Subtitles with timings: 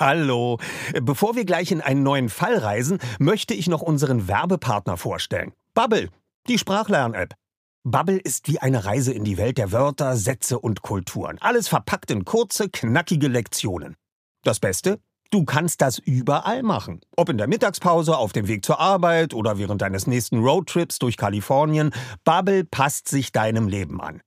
[0.00, 0.58] Hallo.
[1.02, 5.52] Bevor wir gleich in einen neuen Fall reisen, möchte ich noch unseren Werbepartner vorstellen.
[5.74, 6.08] Bubble,
[6.48, 7.34] die Sprachlern-App.
[7.84, 11.36] Bubble ist wie eine Reise in die Welt der Wörter, Sätze und Kulturen.
[11.42, 13.94] Alles verpackt in kurze, knackige Lektionen.
[14.42, 15.00] Das Beste?
[15.30, 17.02] Du kannst das überall machen.
[17.14, 21.18] Ob in der Mittagspause, auf dem Weg zur Arbeit oder während deines nächsten Roadtrips durch
[21.18, 21.92] Kalifornien.
[22.24, 24.22] Bubble passt sich deinem Leben an.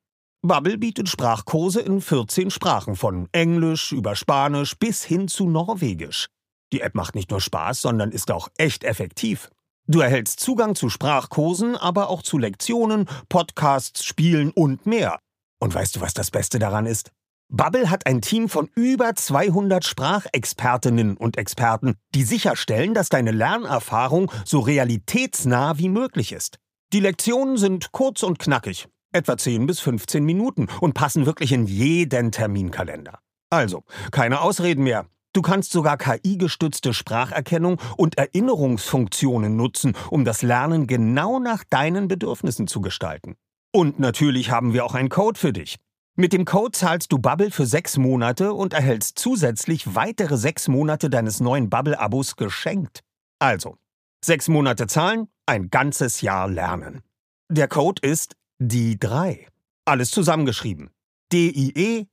[0.46, 6.28] Bubble bietet Sprachkurse in 14 Sprachen, von Englisch über Spanisch bis hin zu Norwegisch.
[6.74, 9.50] Die App macht nicht nur Spaß, sondern ist auch echt effektiv.
[9.88, 15.18] Du erhältst Zugang zu Sprachkursen, aber auch zu Lektionen, Podcasts, Spielen und mehr.
[15.62, 17.12] Und weißt du, was das Beste daran ist?
[17.48, 24.30] Bubble hat ein Team von über 200 Sprachexpertinnen und Experten, die sicherstellen, dass deine Lernerfahrung
[24.44, 26.58] so realitätsnah wie möglich ist.
[26.92, 31.66] Die Lektionen sind kurz und knackig, etwa 10 bis 15 Minuten und passen wirklich in
[31.66, 33.20] jeden Terminkalender.
[33.50, 35.06] Also, keine Ausreden mehr.
[35.34, 42.68] Du kannst sogar KI-gestützte Spracherkennung und Erinnerungsfunktionen nutzen, um das Lernen genau nach deinen Bedürfnissen
[42.68, 43.36] zu gestalten.
[43.72, 45.78] Und natürlich haben wir auch einen Code für dich.
[46.16, 51.10] Mit dem Code zahlst du Bubble für sechs Monate und erhältst zusätzlich weitere sechs Monate
[51.10, 53.00] deines neuen Bubble-Abos geschenkt.
[53.40, 53.78] Also,
[54.24, 57.02] sechs Monate zahlen, ein ganzes Jahr lernen.
[57.50, 59.48] Der Code ist die 3.
[59.86, 60.92] Alles zusammengeschrieben.
[61.32, 62.12] D-I-E-D-R-E-I.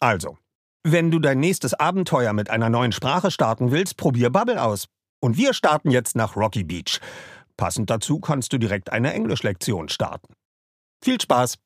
[0.00, 0.38] Also,
[0.82, 4.86] wenn du dein nächstes Abenteuer mit einer neuen Sprache starten willst, probier Bubble aus.
[5.20, 7.00] Und wir starten jetzt nach Rocky Beach.
[7.56, 10.34] Passend dazu kannst du direkt eine Englischlektion starten.
[11.04, 11.58] Viel Spaß!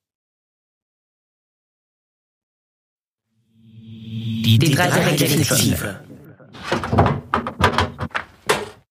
[3.55, 6.05] Die, die drei Detektive.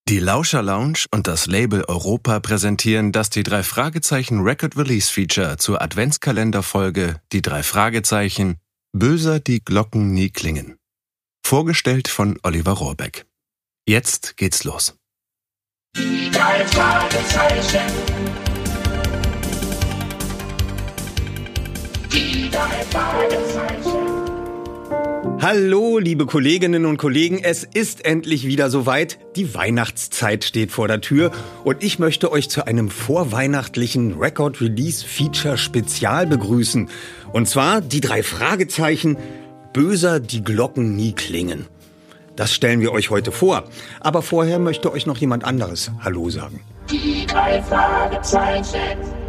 [0.07, 5.57] Die Lauscher Lounge und das Label Europa präsentieren das die drei Fragezeichen Record Release Feature
[5.57, 8.55] zur Adventskalenderfolge Die drei Fragezeichen
[8.93, 10.77] Böser die Glocken nie klingen.
[11.45, 13.25] Vorgestellt von Oliver Rohrbeck.
[13.85, 14.95] Jetzt geht's los.
[15.97, 18.56] Die drei Fragezeichen.
[25.39, 29.17] Hallo, liebe Kolleginnen und Kollegen, es ist endlich wieder soweit.
[29.35, 31.31] Die Weihnachtszeit steht vor der Tür
[31.63, 36.89] und ich möchte euch zu einem vorweihnachtlichen Record Release Feature Spezial begrüßen.
[37.31, 39.17] Und zwar die drei Fragezeichen
[39.71, 41.67] Böser die Glocken nie klingen.
[42.35, 43.63] Das stellen wir euch heute vor.
[43.99, 46.61] Aber vorher möchte euch noch jemand anderes Hallo sagen.
[46.89, 49.26] Die drei Fragezeichen.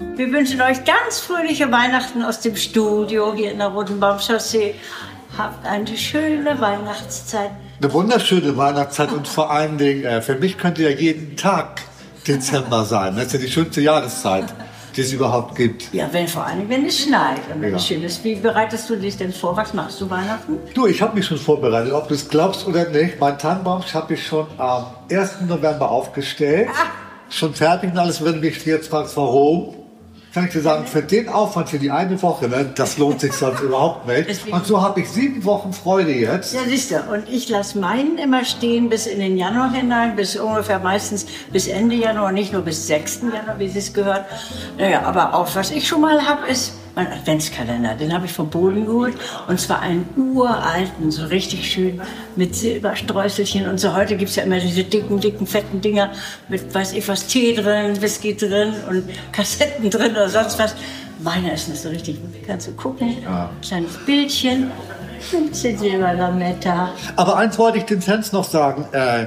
[0.00, 4.74] Wir wünschen euch ganz fröhliche Weihnachten aus dem Studio hier in der Rotenbaumchaussee.
[5.36, 7.50] Habt eine schöne Weihnachtszeit.
[7.80, 11.82] Eine wunderschöne Weihnachtszeit und vor allen Dingen, äh, für mich könnte ja jeden Tag
[12.26, 13.14] Dezember sein.
[13.16, 14.46] Das ist ja die schönste Jahreszeit,
[14.96, 15.92] die es überhaupt gibt.
[15.92, 17.76] Ja, wenn, vor allem, wenn es schneit und wenn Ja.
[17.76, 18.22] es schön ist.
[18.24, 19.56] Wie bereitest du dich denn vor?
[19.56, 20.58] Was machst du Weihnachten?
[20.74, 23.20] Du, ich habe mich schon vorbereitet, ob du es glaubst oder nicht.
[23.20, 25.42] Mein Tannenbaum habe ich schon am 1.
[25.46, 26.68] November aufgestellt.
[27.30, 28.24] Schon fertig und alles.
[28.24, 29.74] Wenn mich jetzt fragst, warum,
[30.38, 33.32] kann ich dir sagen, für den Aufwand für die eine Woche, ne, das lohnt sich
[33.32, 34.46] sonst überhaupt nicht.
[34.52, 36.54] Und so habe ich sieben Wochen Freude jetzt.
[36.54, 36.96] Ja, siehst du.
[37.12, 41.66] Und ich lasse meinen immer stehen bis in den Januar hinein, bis ungefähr meistens bis
[41.66, 43.22] Ende Januar, nicht nur bis 6.
[43.22, 44.26] Januar, wie sie es gehört.
[44.76, 47.94] Naja, aber auch was ich schon mal habe, ist mein Adventskalender.
[47.94, 49.14] Den habe ich vom Boden geholt.
[49.46, 52.00] Und zwar einen uralten, so richtig schön
[52.34, 53.94] mit Silberstreuselchen und so.
[53.94, 56.10] Heute gibt es ja immer diese dicken, dicken, fetten Dinger
[56.48, 60.74] mit, weiß ich was, Tee drin, Whisky drin und Kassetten drin oder sonst was.
[61.20, 62.18] Meiner ist nicht so richtig.
[62.44, 63.16] Kannst du gucken.
[63.62, 64.70] Kleines Bildchen.
[65.20, 66.90] 15 Silberlametta.
[67.16, 68.86] Aber eins wollte ich den Fans noch sagen.
[68.92, 69.26] Äh,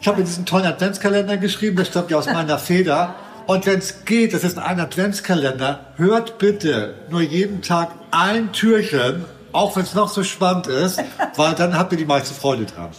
[0.00, 3.14] ich habe diesen tollen Adventskalender geschrieben, der stammt ja aus meiner Feder.
[3.46, 9.24] Und wenn es geht, das ist ein Adventskalender, hört bitte nur jeden Tag ein Türchen,
[9.52, 11.00] auch wenn es noch so spannend ist,
[11.36, 12.90] weil dann habt ihr die meiste Freude dran.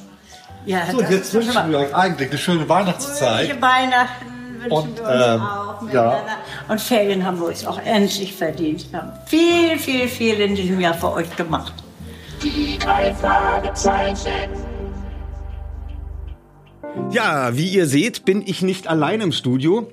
[0.66, 3.46] Ja, So, jetzt wünschen wir euch eigentlich eine schöne Weihnachtszeit.
[3.48, 4.26] Fröhliche Weihnachten
[4.62, 5.94] wünschen Und, wir uns ähm, auch.
[5.94, 6.18] ja.
[6.68, 8.92] Und Ferien haben wir uns auch endlich verdient.
[8.92, 11.74] Wir haben viel, viel, viel in diesem Jahr für euch gemacht.
[12.44, 14.50] Die drei Fragezeichen.
[17.12, 19.90] Ja, wie ihr seht, bin ich nicht allein im Studio.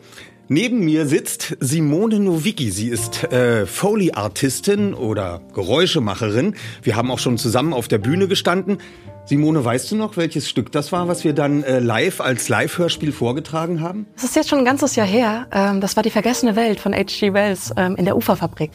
[0.48, 2.70] Neben mir sitzt Simone Nowicki.
[2.70, 6.54] Sie ist äh, Foley-Artistin oder Geräuschemacherin.
[6.82, 8.78] Wir haben auch schon zusammen auf der Bühne gestanden.
[9.24, 13.12] Simone, weißt du noch, welches Stück das war, was wir dann äh, live als Live-Hörspiel
[13.12, 14.04] vorgetragen haben?
[14.16, 15.46] Das ist jetzt schon ein ganzes Jahr her.
[15.50, 17.32] Ähm, das war die vergessene Welt von H.G.
[17.32, 18.70] Wells ähm, in der Uferfabrik.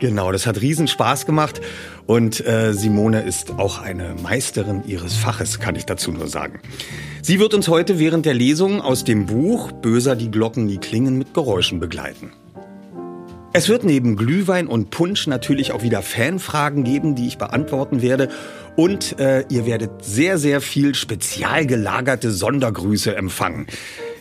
[0.00, 1.60] Genau, das hat riesen Spaß gemacht.
[2.10, 6.58] Und äh, Simone ist auch eine Meisterin ihres Faches, kann ich dazu nur sagen.
[7.22, 11.18] Sie wird uns heute während der Lesung aus dem Buch Böser die Glocken, die klingen
[11.18, 12.32] mit Geräuschen begleiten.
[13.52, 18.28] Es wird neben Glühwein und Punsch natürlich auch wieder Fanfragen geben, die ich beantworten werde.
[18.74, 23.68] Und äh, ihr werdet sehr, sehr viel spezial gelagerte Sondergrüße empfangen.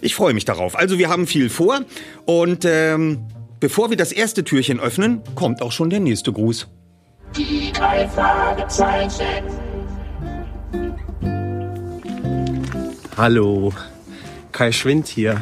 [0.02, 0.78] Ich freue mich darauf.
[0.78, 1.80] Also wir haben viel vor.
[2.26, 3.26] Und ähm,
[3.60, 6.68] bevor wir das erste Türchen öffnen, kommt auch schon der nächste Gruß.
[7.36, 9.44] Die drei Fragezeichen.
[13.16, 13.74] Hallo,
[14.52, 15.42] Kai Schwind hier.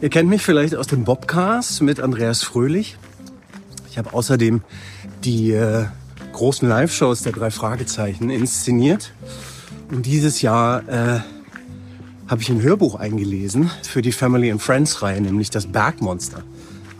[0.00, 2.98] Ihr kennt mich vielleicht aus dem Bobcast mit Andreas Fröhlich.
[3.90, 4.62] Ich habe außerdem
[5.24, 5.86] die äh,
[6.32, 9.12] großen Live-Shows der drei Fragezeichen inszeniert.
[9.90, 11.20] Und dieses Jahr äh,
[12.28, 16.42] habe ich ein Hörbuch eingelesen für die Family and Friends Reihe, nämlich das Bergmonster.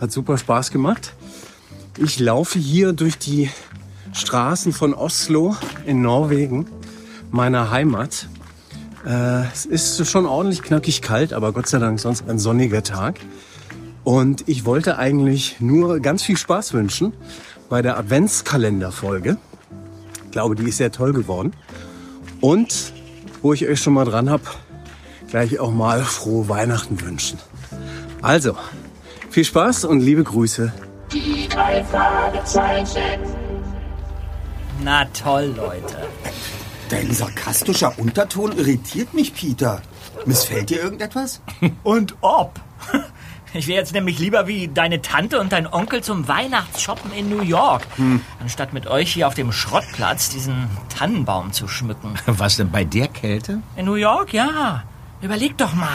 [0.01, 1.13] Hat super Spaß gemacht.
[1.99, 3.49] Ich laufe hier durch die
[4.13, 6.67] Straßen von Oslo in Norwegen,
[7.31, 8.29] meiner Heimat.
[9.03, 13.19] Äh, es ist schon ordentlich knackig kalt, aber Gott sei Dank sonst ein sonniger Tag.
[14.03, 17.13] Und ich wollte eigentlich nur ganz viel Spaß wünschen
[17.67, 19.37] bei der Adventskalenderfolge.
[20.25, 21.53] Ich glaube, die ist sehr toll geworden.
[22.41, 22.93] Und
[23.41, 24.43] wo ich euch schon mal dran habe,
[25.29, 27.39] gleich auch mal frohe Weihnachten wünschen.
[28.21, 28.55] Also,
[29.31, 30.71] viel Spaß und liebe Grüße.
[31.57, 33.19] Drei Fragezeichen.
[34.83, 36.07] Na toll, Leute.
[36.87, 39.81] Dein sarkastischer Unterton irritiert mich, Peter.
[40.27, 41.41] Missfällt dir irgendetwas?
[41.83, 42.59] Und ob?
[43.55, 47.41] Ich wäre jetzt nämlich lieber wie deine Tante und dein Onkel zum Weihnachtsshoppen in New
[47.41, 47.87] York,
[48.39, 52.13] anstatt mit euch hier auf dem Schrottplatz diesen Tannenbaum zu schmücken.
[52.27, 53.61] Was denn bei der Kälte?
[53.75, 54.83] In New York, ja.
[55.19, 55.89] Überleg doch mal.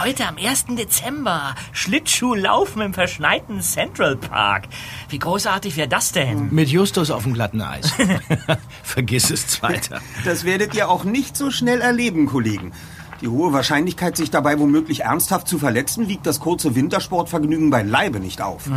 [0.00, 0.66] Heute am 1.
[0.76, 1.56] Dezember.
[1.72, 4.68] Schlittschuhlaufen im verschneiten Central Park.
[5.08, 6.48] Wie großartig wäre das denn?
[6.52, 7.92] Mit Justus auf dem glatten Eis.
[8.84, 10.00] Vergiss es, Zweiter.
[10.24, 12.72] Das werdet ihr auch nicht so schnell erleben, Kollegen.
[13.20, 18.42] Die hohe Wahrscheinlichkeit, sich dabei womöglich ernsthaft zu verletzen, wiegt das kurze Wintersportvergnügen beileibe nicht
[18.42, 18.70] auf.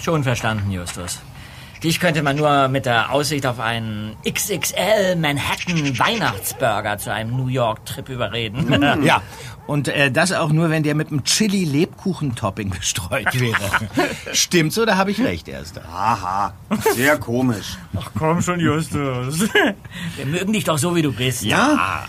[0.00, 1.20] Schon verstanden, Justus.
[1.82, 7.46] Dich könnte man nur mit der Aussicht auf einen XXL Manhattan Weihnachtsburger zu einem New
[7.48, 8.66] York Trip überreden.
[9.04, 9.22] Ja,
[9.66, 13.70] und äh, das auch nur, wenn der mit einem Chili-Lebkuchen-Topping bestreut wäre.
[14.32, 15.82] Stimmt's oder habe ich recht, Erster?
[15.86, 16.54] Aha,
[16.94, 17.76] sehr komisch.
[17.96, 19.40] Ach komm schon, Justus.
[20.16, 21.42] Wir mögen dich doch so, wie du bist.
[21.42, 22.06] Ja?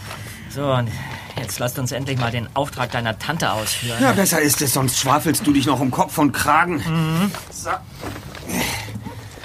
[0.50, 0.90] So, und
[1.38, 4.02] jetzt lasst uns endlich mal den Auftrag deiner Tante ausführen.
[4.02, 6.82] Ja, besser ist es, sonst schwafelst du dich noch um Kopf und Kragen.
[7.52, 7.70] So.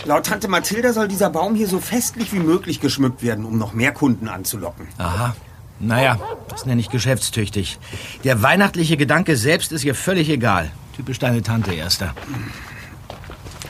[0.04, 3.72] Laut Tante Mathilda soll dieser Baum hier so festlich wie möglich geschmückt werden, um noch
[3.72, 4.86] mehr Kunden anzulocken.
[4.98, 5.34] Aha.
[5.80, 6.18] Naja,
[6.48, 7.78] das nenne ich geschäftstüchtig.
[8.22, 10.70] Der weihnachtliche Gedanke selbst ist ihr völlig egal.
[10.94, 12.14] Typisch deine Tante, Erster.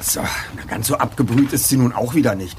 [0.01, 0.21] So,
[0.57, 2.59] na, ganz so abgebrüht ist sie nun auch wieder nicht.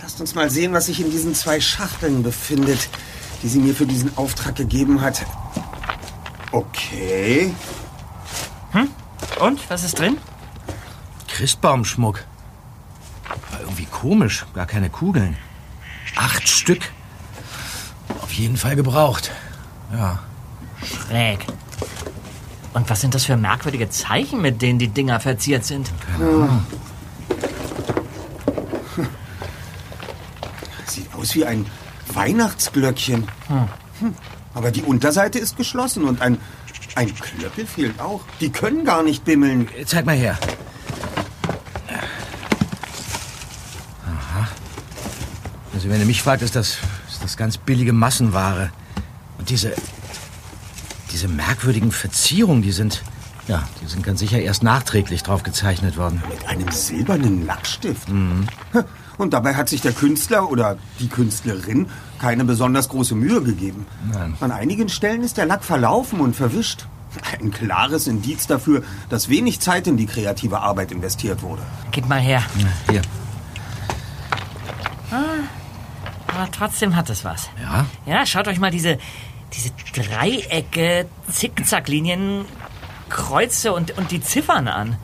[0.00, 2.88] Lasst uns mal sehen, was sich in diesen zwei Schachteln befindet,
[3.42, 5.26] die sie mir für diesen Auftrag gegeben hat.
[6.52, 7.52] Okay.
[9.40, 10.18] Und, was ist drin?
[11.28, 12.24] Christbaumschmuck.
[13.50, 14.46] War irgendwie komisch.
[14.54, 15.36] Gar keine Kugeln.
[16.16, 16.90] Acht Stück.
[18.20, 19.30] Auf jeden Fall gebraucht.
[19.92, 20.20] Ja.
[20.84, 21.46] Schräg.
[22.74, 25.90] Und was sind das für merkwürdige Zeichen, mit denen die Dinger verziert sind?
[30.86, 31.66] Sieht aus wie ein
[32.12, 33.26] Weihnachtsglöckchen.
[33.48, 33.68] Hm.
[34.54, 36.38] Aber die Unterseite ist geschlossen und ein,
[36.94, 38.22] ein Klöppel fehlt auch.
[38.40, 39.68] Die können gar nicht bimmeln.
[39.86, 40.38] Zeig mal her.
[45.78, 48.70] Also wenn du mich fragst, ist das, ist das ganz billige Massenware.
[49.38, 49.72] Und diese,
[51.12, 53.04] diese merkwürdigen Verzierungen, die sind,
[53.46, 56.20] ja, die sind ganz sicher erst nachträglich drauf gezeichnet worden.
[56.28, 58.08] Mit einem silbernen Lackstift.
[59.18, 61.86] Und dabei hat sich der Künstler oder die Künstlerin
[62.18, 63.86] keine besonders große Mühe gegeben.
[64.12, 64.34] Nein.
[64.40, 66.88] An einigen Stellen ist der Lack verlaufen und verwischt.
[67.40, 71.62] Ein klares Indiz dafür, dass wenig Zeit in die kreative Arbeit investiert wurde.
[71.92, 72.42] Gib mal her.
[72.90, 73.00] Hier.
[76.38, 77.50] Aber trotzdem hat es was.
[77.60, 77.86] Ja?
[78.06, 78.98] Ja, schaut euch mal diese,
[79.52, 82.44] diese Dreiecke, Zickzacklinien,
[83.08, 84.96] Kreuze und, und die Ziffern an.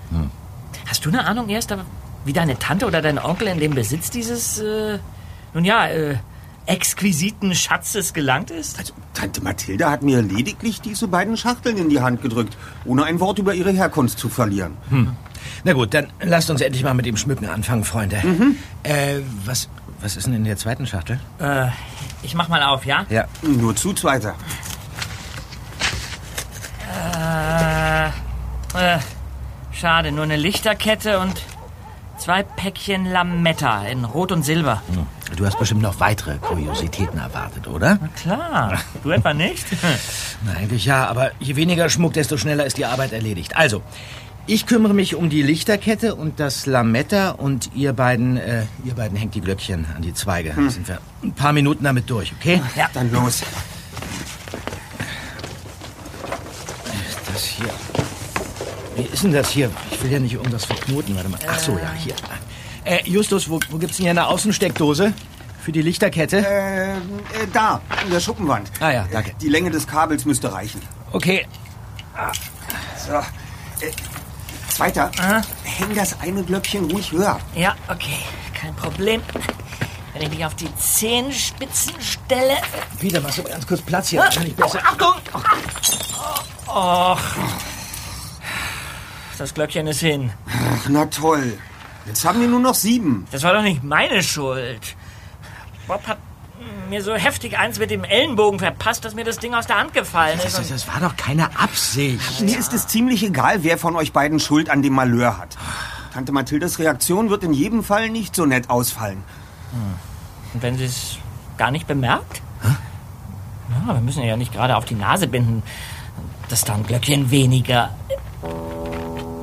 [0.87, 1.75] Hast du eine Ahnung erst,
[2.25, 5.01] wie deine Tante oder dein Onkel in den Besitz dieses, äh,
[5.55, 6.19] nun ja, äh,
[6.67, 8.79] exquisiten Schatzes gelangt ist?
[8.79, 13.19] Also, Tante Mathilda hat mir lediglich diese beiden Schachteln in die Hand gedrückt, ohne ein
[13.19, 14.77] Wort über ihre Herkunft zu verlieren.
[15.65, 18.23] Na gut, dann lasst uns endlich mal mit dem Schmücken anfangen, Freunde.
[18.85, 19.69] Äh, was,
[20.05, 21.19] was ist denn in der zweiten Schachtel?
[21.39, 21.69] Äh,
[22.23, 23.07] ich mach mal auf, ja?
[23.09, 23.25] Ja.
[23.43, 24.35] Nur zu zweiter.
[26.93, 28.07] Äh,
[28.79, 28.99] äh,
[29.73, 31.43] schade, nur eine Lichterkette und
[32.17, 34.83] Zwei Päckchen Lametta in Rot und Silber.
[34.87, 35.07] Hm.
[35.37, 37.99] Du hast bestimmt noch weitere Kuriositäten erwartet, oder?
[38.01, 38.79] Na klar.
[39.03, 39.67] Du etwa nicht?
[40.45, 43.57] Na, eigentlich ja, aber je weniger Schmuck, desto schneller ist die Arbeit erledigt.
[43.57, 43.83] Also,
[44.47, 49.17] ich kümmere mich um die Lichterkette und das Lametta und ihr beiden, äh, ihr beiden
[49.17, 50.55] hängt die Glöckchen an die Zweige.
[50.55, 50.71] Hm.
[50.71, 52.61] Sind wir ein paar Minuten damit durch, okay?
[52.77, 53.43] Ja, dann los.
[57.33, 57.71] Das hier.
[58.97, 59.71] Wie ist denn das hier?
[59.91, 61.17] Ich will ja nicht irgendwas verknoten.
[61.17, 61.39] Warte mal.
[61.49, 62.15] Ach so, ja, hier.
[62.85, 65.13] Äh, Justus, wo, wo gibt's denn hier eine Außensteckdose?
[65.61, 66.47] Für die Lichterkette?
[66.47, 66.97] Äh, äh,
[67.53, 68.71] da, in der Schuppenwand.
[68.81, 69.33] Ah ja, danke.
[69.41, 70.83] Die Länge des Kabels müsste reichen.
[71.13, 71.47] Okay.
[73.07, 73.21] So.
[74.75, 75.41] Zweiter, Aha.
[75.63, 77.39] häng das eine Glöckchen ruhig höher.
[77.55, 78.19] Ja, okay.
[78.55, 79.23] Kein Problem.
[80.13, 82.57] Wenn ich mich auf die Zehenspitzen stelle.
[82.99, 84.23] Peter, machst du mal ganz kurz Platz hier?
[84.23, 84.81] Kann ich besser.
[84.83, 85.15] Achtung!
[86.67, 87.21] Och.
[89.39, 90.33] Das Glöckchen ist hin.
[90.49, 91.57] Ach, na toll.
[92.07, 93.29] Jetzt haben wir nur noch sieben.
[93.31, 94.97] Das war doch nicht meine Schuld.
[95.87, 96.19] Bob hat
[96.89, 99.93] mir so heftig eins mit dem Ellenbogen verpasst, dass mir das Ding aus der Hand
[99.95, 100.59] gefallen ist.
[100.59, 102.41] das, das war doch keine Absicht.
[102.41, 105.57] Mir ist es ziemlich egal, wer von euch beiden Schuld an dem Malheur hat.
[106.13, 109.23] Tante Mathildes Reaktion wird in jedem Fall nicht so nett ausfallen.
[110.53, 111.19] Und wenn sie es
[111.57, 112.41] gar nicht bemerkt?
[112.63, 115.63] Ja, wir müssen ja nicht gerade auf die Nase binden.
[116.49, 117.91] Das ist da ein Glöckchen weniger.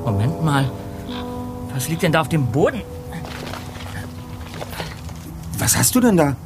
[0.04, 0.70] Moment mal.
[1.74, 2.82] Was liegt denn da auf dem Boden?
[5.58, 6.36] Was hast du denn da?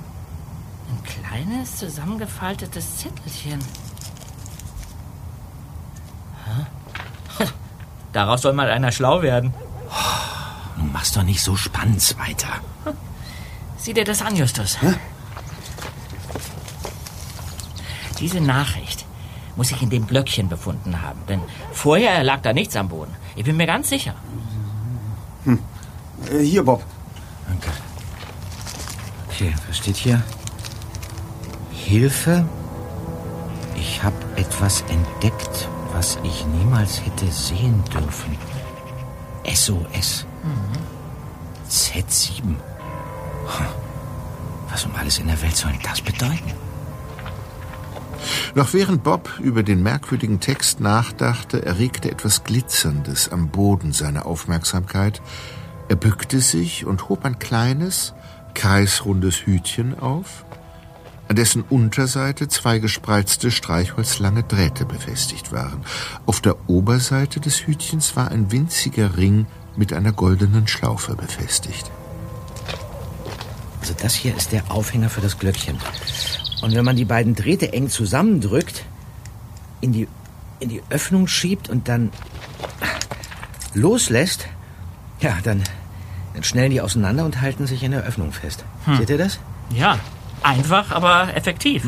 [1.37, 3.59] Ein kleines, zusammengefaltetes Zettelchen.
[6.47, 7.45] Hä?
[8.15, 9.53] Daraus soll mal einer schlau werden.
[10.79, 12.49] Nun mach's doch nicht so spannend weiter.
[13.77, 14.79] Sieh dir das an, Justus.
[18.19, 19.05] Diese Nachricht
[19.57, 21.21] muss sich in dem Glöckchen befunden haben.
[21.29, 23.15] Denn vorher lag da nichts am Boden.
[23.35, 24.15] Ich bin mir ganz sicher.
[25.45, 26.83] Äh, hier, Bob.
[27.47, 27.69] Danke.
[29.29, 30.23] Okay, was steht hier?
[31.87, 32.45] Hilfe.
[33.77, 38.37] Ich habe etwas entdeckt, was ich niemals hätte sehen dürfen.
[39.47, 40.27] SOS.
[41.71, 42.43] Z7.
[42.43, 42.57] Hm.
[44.69, 46.55] Was um alles in der Welt soll das bedeuten?
[48.57, 55.23] Noch während Bob über den merkwürdigen Text nachdachte, erregte etwas Glitzerndes am Boden seine Aufmerksamkeit.
[55.89, 58.13] Er bückte sich und hob ein kleines,
[58.55, 60.46] kreisrundes Hütchen auf,
[61.29, 65.85] an dessen Unterseite zwei gespreizte streichholzlange Drähte befestigt waren.
[66.25, 71.91] Auf der Oberseite des Hütchens war ein winziger Ring mit einer goldenen Schlaufe befestigt.
[73.81, 75.79] Also das hier ist der Aufhänger für das Glöckchen.
[76.63, 78.85] Und wenn man die beiden Drähte eng zusammendrückt,
[79.81, 80.09] in die,
[80.61, 82.11] in die Öffnung schiebt und dann
[83.75, 84.47] loslässt,
[85.21, 85.63] ja, dann,
[86.35, 88.65] dann schnellen die auseinander und halten sich in der Öffnung fest.
[88.99, 89.39] Seht ihr das?
[89.71, 89.99] Ja,
[90.47, 91.87] einfach, aber effektiv.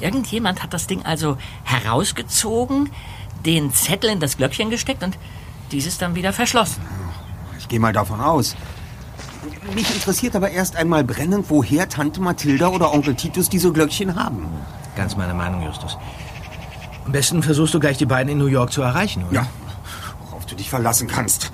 [0.00, 2.90] Irgendjemand hat das Ding also herausgezogen,
[3.44, 5.16] den Zettel in das Glöckchen gesteckt und
[5.72, 6.82] dieses dann wieder verschlossen.
[7.58, 8.56] Ich gehe mal davon aus.
[9.74, 14.46] Mich interessiert aber erst einmal brennend, woher Tante Mathilda oder Onkel Titus diese Glöckchen haben.
[14.96, 15.98] Ganz meine Meinung, Justus.
[17.04, 19.34] Am besten versuchst du gleich die beiden in New York zu erreichen, oder?
[19.34, 19.46] Ja,
[20.24, 21.52] worauf du dich verlassen kannst.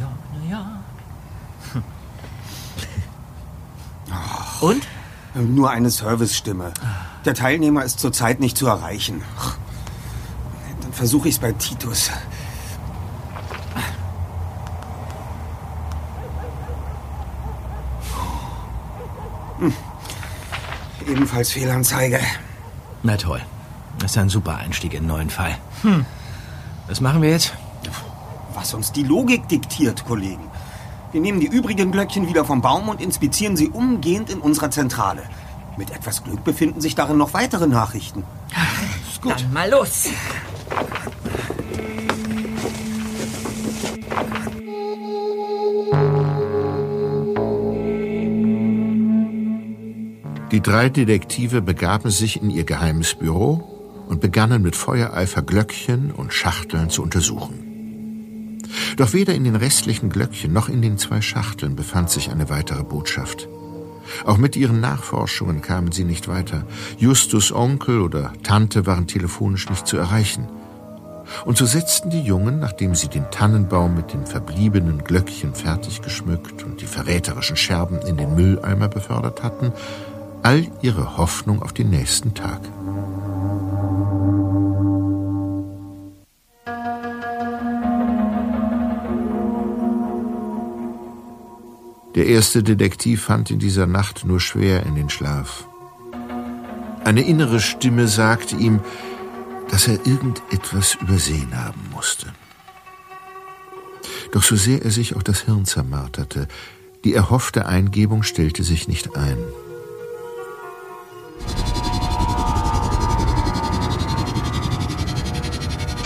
[0.00, 0.82] Ja, na ja.
[4.62, 4.86] Und?
[5.34, 6.72] Nur eine Servicestimme.
[7.24, 9.22] Der Teilnehmer ist zurzeit nicht zu erreichen.
[10.80, 12.10] Dann versuche ich es bei Titus.
[19.58, 19.72] Hm.
[21.08, 22.20] Ebenfalls Fehlanzeige.
[23.02, 23.40] Na toll.
[23.98, 25.56] Das ist ein super Einstieg in einen neuen Fall.
[25.82, 26.06] Hm.
[26.86, 27.52] Was machen wir jetzt?
[28.54, 30.51] Was uns die Logik diktiert, Kollegen.
[31.12, 35.22] Wir nehmen die übrigen Glöckchen wieder vom Baum und inspizieren sie umgehend in unserer Zentrale.
[35.76, 38.24] Mit etwas Glück befinden sich darin noch weitere Nachrichten.
[39.22, 40.08] Dann mal los.
[50.50, 56.32] Die drei Detektive begaben sich in ihr geheimes Büro und begannen mit Feuereifer Glöckchen und
[56.32, 57.61] Schachteln zu untersuchen.
[58.96, 62.84] Doch weder in den restlichen Glöckchen noch in den zwei Schachteln befand sich eine weitere
[62.84, 63.48] Botschaft.
[64.24, 66.64] Auch mit ihren Nachforschungen kamen sie nicht weiter.
[66.98, 70.48] Justus Onkel oder Tante waren telefonisch nicht zu erreichen.
[71.44, 76.62] Und so setzten die Jungen, nachdem sie den Tannenbaum mit den verbliebenen Glöckchen fertig geschmückt
[76.64, 79.72] und die verräterischen Scherben in den Mülleimer befördert hatten,
[80.42, 82.60] all ihre Hoffnung auf den nächsten Tag.
[92.14, 95.66] Der erste Detektiv fand in dieser Nacht nur schwer in den Schlaf.
[97.04, 98.80] Eine innere Stimme sagte ihm,
[99.70, 102.26] dass er irgendetwas übersehen haben musste.
[104.32, 106.48] Doch so sehr er sich auch das Hirn zermarterte,
[107.04, 109.38] die erhoffte Eingebung stellte sich nicht ein.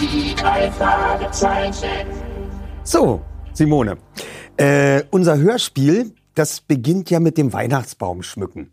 [0.00, 2.06] Die drei Fragezeichen.
[2.84, 3.22] So,
[3.52, 3.98] Simone.
[4.58, 8.72] Äh, unser Hörspiel, das beginnt ja mit dem Weihnachtsbaum schmücken.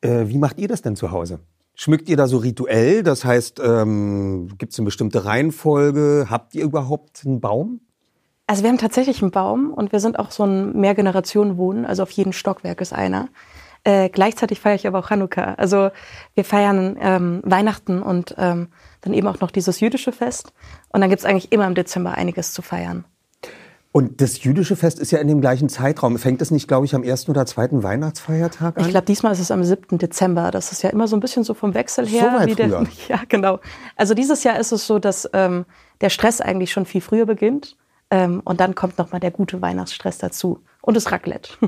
[0.00, 1.40] Äh, wie macht ihr das denn zu Hause?
[1.74, 3.02] Schmückt ihr da so rituell?
[3.02, 6.28] Das heißt, ähm, gibt es eine bestimmte Reihenfolge?
[6.30, 7.80] Habt ihr überhaupt einen Baum?
[8.46, 12.10] Also wir haben tatsächlich einen Baum und wir sind auch so ein Mehrgenerationen-Wohnen, also auf
[12.12, 13.28] jedem Stockwerk ist einer.
[13.82, 15.54] Äh, gleichzeitig feiere ich aber auch Hanukkah.
[15.54, 15.90] Also
[16.34, 18.68] wir feiern ähm, Weihnachten und ähm,
[19.00, 20.52] dann eben auch noch dieses jüdische Fest.
[20.88, 23.04] Und dann gibt's eigentlich immer im Dezember einiges zu feiern.
[23.92, 26.18] Und das jüdische Fest ist ja in dem gleichen Zeitraum.
[26.18, 28.84] Fängt es nicht, glaube ich, am ersten oder zweiten Weihnachtsfeiertag an?
[28.84, 29.96] Ich glaube, diesmal ist es am 7.
[29.96, 30.50] Dezember.
[30.50, 32.30] Das ist ja immer so ein bisschen so vom Wechsel her.
[32.32, 32.86] So weit wie der, früher.
[33.08, 33.58] ja, genau.
[33.96, 35.64] Also dieses Jahr ist es so, dass ähm,
[36.02, 37.76] der Stress eigentlich schon viel früher beginnt.
[38.10, 40.60] Ähm, und dann kommt nochmal der gute Weihnachtsstress dazu.
[40.82, 41.54] Und das Raclette.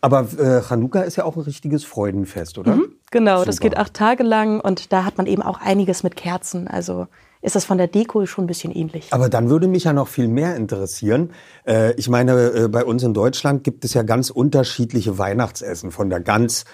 [0.00, 2.74] Aber äh, Chanukka ist ja auch ein richtiges Freudenfest, oder?
[2.74, 3.68] Mhm, genau, das Super.
[3.68, 6.66] geht acht Tage lang und da hat man eben auch einiges mit Kerzen.
[6.66, 7.06] Also
[7.42, 9.08] ist das von der Deko schon ein bisschen ähnlich.
[9.10, 11.32] Aber dann würde mich ja noch viel mehr interessieren.
[11.66, 16.08] Äh, ich meine, äh, bei uns in Deutschland gibt es ja ganz unterschiedliche Weihnachtsessen, von
[16.08, 16.64] der Gans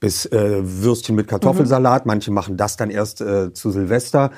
[0.00, 2.06] bis äh, Würstchen mit Kartoffelsalat.
[2.06, 4.30] Manche machen das dann erst äh, zu Silvester.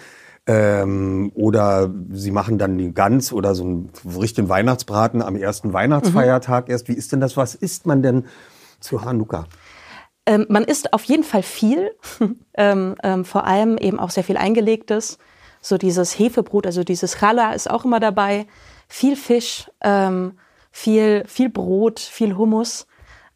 [0.49, 3.90] Ähm, oder sie machen dann die Gans oder so einen
[4.21, 6.88] richtigen Weihnachtsbraten am ersten Weihnachtsfeiertag erst.
[6.88, 7.37] Wie ist denn das?
[7.37, 8.26] Was isst man denn
[8.78, 9.47] zu Hanukkah?
[10.25, 11.93] Ähm, man isst auf jeden Fall viel,
[12.55, 15.19] ähm, ähm, vor allem eben auch sehr viel eingelegtes.
[15.67, 18.47] So dieses Hefebrot, also dieses Challah ist auch immer dabei.
[18.87, 20.39] Viel Fisch, ähm,
[20.71, 22.87] viel, viel Brot, viel Hummus.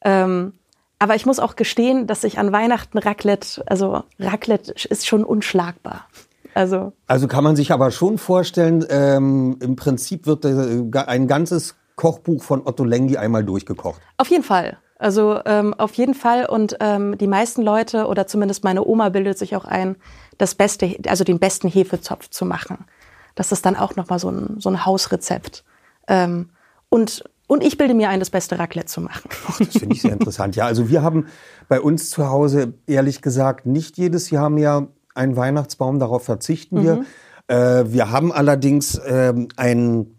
[0.02, 0.52] Ähm,
[1.00, 6.06] aber ich muss auch gestehen, dass ich an Weihnachten Raclette, also Raclette ist schon unschlagbar.
[6.54, 11.74] Also Also kann man sich aber schon vorstellen, ähm, im Prinzip wird äh, ein ganzes
[11.96, 14.00] Kochbuch von Otto Lengi einmal durchgekocht.
[14.18, 14.78] Auf jeden Fall.
[15.00, 16.46] Also ähm, auf jeden Fall.
[16.46, 19.96] Und ähm, die meisten Leute, oder zumindest meine Oma bildet sich auch ein,
[20.36, 22.84] das beste, also den besten Hefezopf zu machen.
[23.34, 25.64] Das ist dann auch nochmal so ein, so ein Hausrezept.
[26.06, 26.50] Ähm,
[26.90, 29.30] und, und ich bilde mir ein, das beste Raclette zu machen.
[29.58, 30.54] Das finde ich sehr interessant.
[30.56, 31.26] Ja, also wir haben
[31.68, 37.04] bei uns zu Hause ehrlich gesagt nicht jedes Jahr mehr einen Weihnachtsbaum, darauf verzichten wir.
[37.48, 40.14] Äh, wir haben allerdings ähm, ein,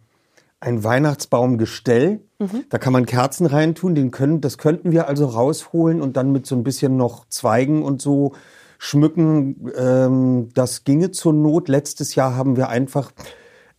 [0.62, 2.22] ein Weihnachtsbaumgestell.
[2.70, 6.46] Da kann man Kerzen reintun, den können, das könnten wir also rausholen und dann mit
[6.46, 8.34] so ein bisschen noch Zweigen und so
[8.78, 9.72] schmücken.
[9.76, 11.68] Ähm, das ginge zur Not.
[11.68, 13.12] Letztes Jahr haben wir einfach,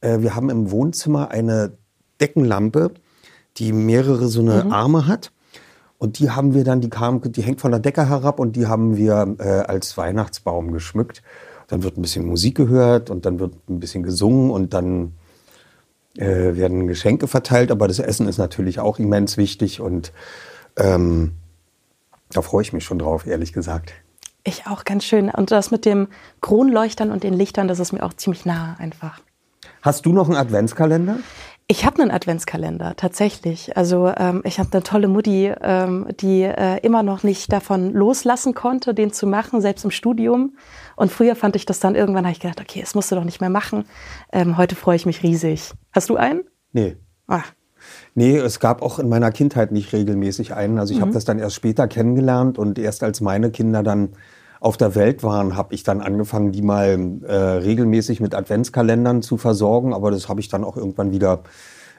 [0.01, 1.73] äh, wir haben im Wohnzimmer eine
[2.21, 2.92] Deckenlampe,
[3.57, 5.33] die mehrere so eine Arme hat.
[5.99, 8.66] Und die haben wir dann, die kam, die hängt von der Decke herab und die
[8.66, 11.23] haben wir äh, als Weihnachtsbaum geschmückt.
[11.68, 15.12] Dann wird ein bisschen Musik gehört und dann wird ein bisschen gesungen und dann
[16.16, 17.70] äh, werden Geschenke verteilt.
[17.70, 20.12] Aber das Essen ist natürlich auch immens wichtig und
[20.77, 21.33] ähm,
[22.31, 23.92] da freue ich mich schon drauf, ehrlich gesagt.
[24.44, 25.31] Ich auch ganz schön.
[25.31, 26.09] Und das mit dem
[26.40, 29.20] Kronleuchtern und den Lichtern, das ist mir auch ziemlich nah einfach.
[29.83, 31.18] Hast du noch einen Adventskalender?
[31.72, 33.78] Ich habe einen Adventskalender, tatsächlich.
[33.78, 38.52] Also ähm, ich habe eine tolle Mutti, ähm, die äh, immer noch nicht davon loslassen
[38.52, 40.54] konnte, den zu machen, selbst im Studium.
[40.96, 43.24] Und früher fand ich das dann irgendwann, habe ich gedacht, okay, das musst du doch
[43.24, 43.87] nicht mehr machen.
[44.32, 45.72] Ähm, heute freue ich mich riesig.
[45.92, 46.42] Hast du einen?
[46.72, 46.98] Nee.
[47.26, 47.40] Ah,
[48.14, 50.78] Nee, es gab auch in meiner Kindheit nicht regelmäßig einen.
[50.78, 54.11] Also ich habe das dann erst später kennengelernt und erst als meine Kinder dann
[54.62, 59.37] auf der Welt waren, habe ich dann angefangen, die mal äh, regelmäßig mit Adventskalendern zu
[59.37, 59.92] versorgen.
[59.92, 61.42] Aber das habe ich dann auch irgendwann wieder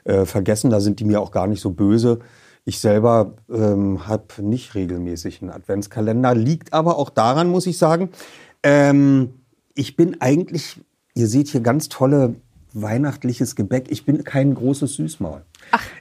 [0.05, 0.69] äh, vergessen.
[0.69, 2.19] Da sind die mir auch gar nicht so böse.
[2.63, 6.33] Ich selber ähm, habe nicht regelmäßig einen Adventskalender.
[6.33, 8.09] Liegt aber auch daran, muss ich sagen,
[8.63, 9.33] ähm,
[9.75, 10.79] ich bin eigentlich,
[11.15, 12.35] ihr seht hier ganz tolle
[12.71, 13.91] weihnachtliches Gebäck.
[13.91, 15.41] Ich bin kein großes Süßmaul.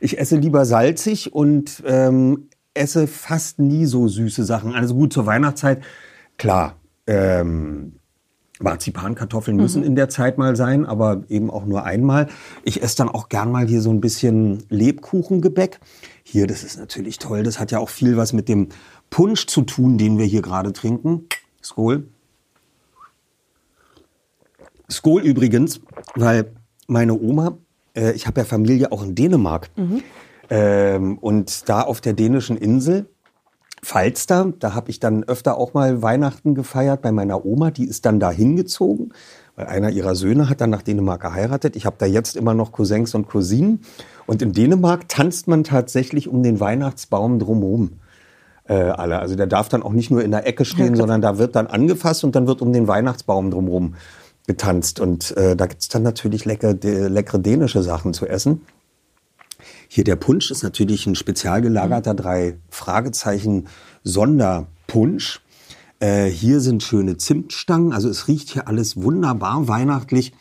[0.00, 4.74] Ich esse lieber salzig und ähm, esse fast nie so süße Sachen.
[4.74, 5.82] Also gut, zur Weihnachtszeit,
[6.38, 7.94] klar, ähm,
[8.62, 12.28] Marzipankartoffeln müssen in der Zeit mal sein, aber eben auch nur einmal.
[12.62, 15.80] Ich esse dann auch gern mal hier so ein bisschen Lebkuchengebäck.
[16.22, 17.42] Hier, das ist natürlich toll.
[17.42, 18.68] Das hat ja auch viel was mit dem
[19.10, 21.26] Punsch zu tun, den wir hier gerade trinken.
[21.62, 22.06] Skol.
[24.90, 25.80] Skol übrigens,
[26.14, 26.52] weil
[26.86, 27.58] meine Oma,
[27.94, 29.70] äh, ich habe ja Familie auch in Dänemark.
[30.50, 33.06] Ähm, und da auf der dänischen Insel,
[33.84, 37.72] Falster, da habe ich dann öfter auch mal Weihnachten gefeiert bei meiner Oma.
[37.72, 39.12] Die ist dann da hingezogen,
[39.56, 41.74] weil einer ihrer Söhne hat dann nach Dänemark geheiratet.
[41.74, 43.80] Ich habe da jetzt immer noch Cousins und Cousinen.
[44.26, 47.98] Und in Dänemark tanzt man tatsächlich um den Weihnachtsbaum drumherum.
[48.68, 49.18] Äh, alle.
[49.18, 51.66] Also der darf dann auch nicht nur in der Ecke stehen, sondern da wird dann
[51.66, 53.96] angefasst und dann wird um den Weihnachtsbaum drumherum
[54.46, 55.00] getanzt.
[55.00, 58.60] Und äh, da gibt's dann natürlich lecker, de, leckere dänische Sachen zu essen.
[59.94, 63.68] Hier der Punsch ist natürlich ein spezial gelagerter drei Fragezeichen
[64.02, 65.42] Sonderpunsch.
[66.00, 70.32] Äh, hier sind schöne Zimtstangen, also es riecht hier alles wunderbar weihnachtlich.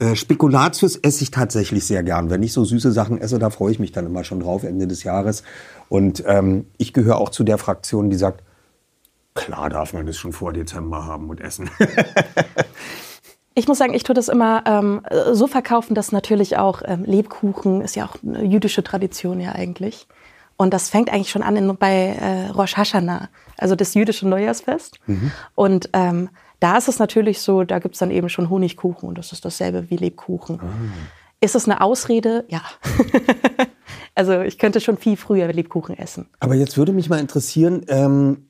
[0.00, 2.30] Äh, Spekulatius esse ich tatsächlich sehr gern.
[2.30, 4.88] Wenn ich so süße Sachen esse, da freue ich mich dann immer schon drauf, Ende
[4.88, 5.44] des Jahres.
[5.88, 8.42] Und ähm, ich gehöre auch zu der Fraktion, die sagt,
[9.34, 11.70] klar darf man das schon vor Dezember haben und essen.
[13.54, 17.80] Ich muss sagen, ich tue das immer ähm, so verkaufen, dass natürlich auch ähm, Lebkuchen
[17.80, 20.06] ist ja auch eine jüdische Tradition ja eigentlich.
[20.56, 25.00] Und das fängt eigentlich schon an in, bei äh, Rosh Hashanah, also das jüdische Neujahrsfest.
[25.06, 25.32] Mhm.
[25.54, 26.28] Und ähm,
[26.60, 29.88] da ist es natürlich so, da gibt's dann eben schon Honigkuchen und das ist dasselbe
[29.88, 30.60] wie Lebkuchen.
[31.40, 32.44] Ist es eine Ausrede?
[32.48, 32.60] Ja.
[34.14, 36.28] also ich könnte schon viel früher Lebkuchen essen.
[36.38, 38.49] Aber jetzt würde mich mal interessieren, ähm,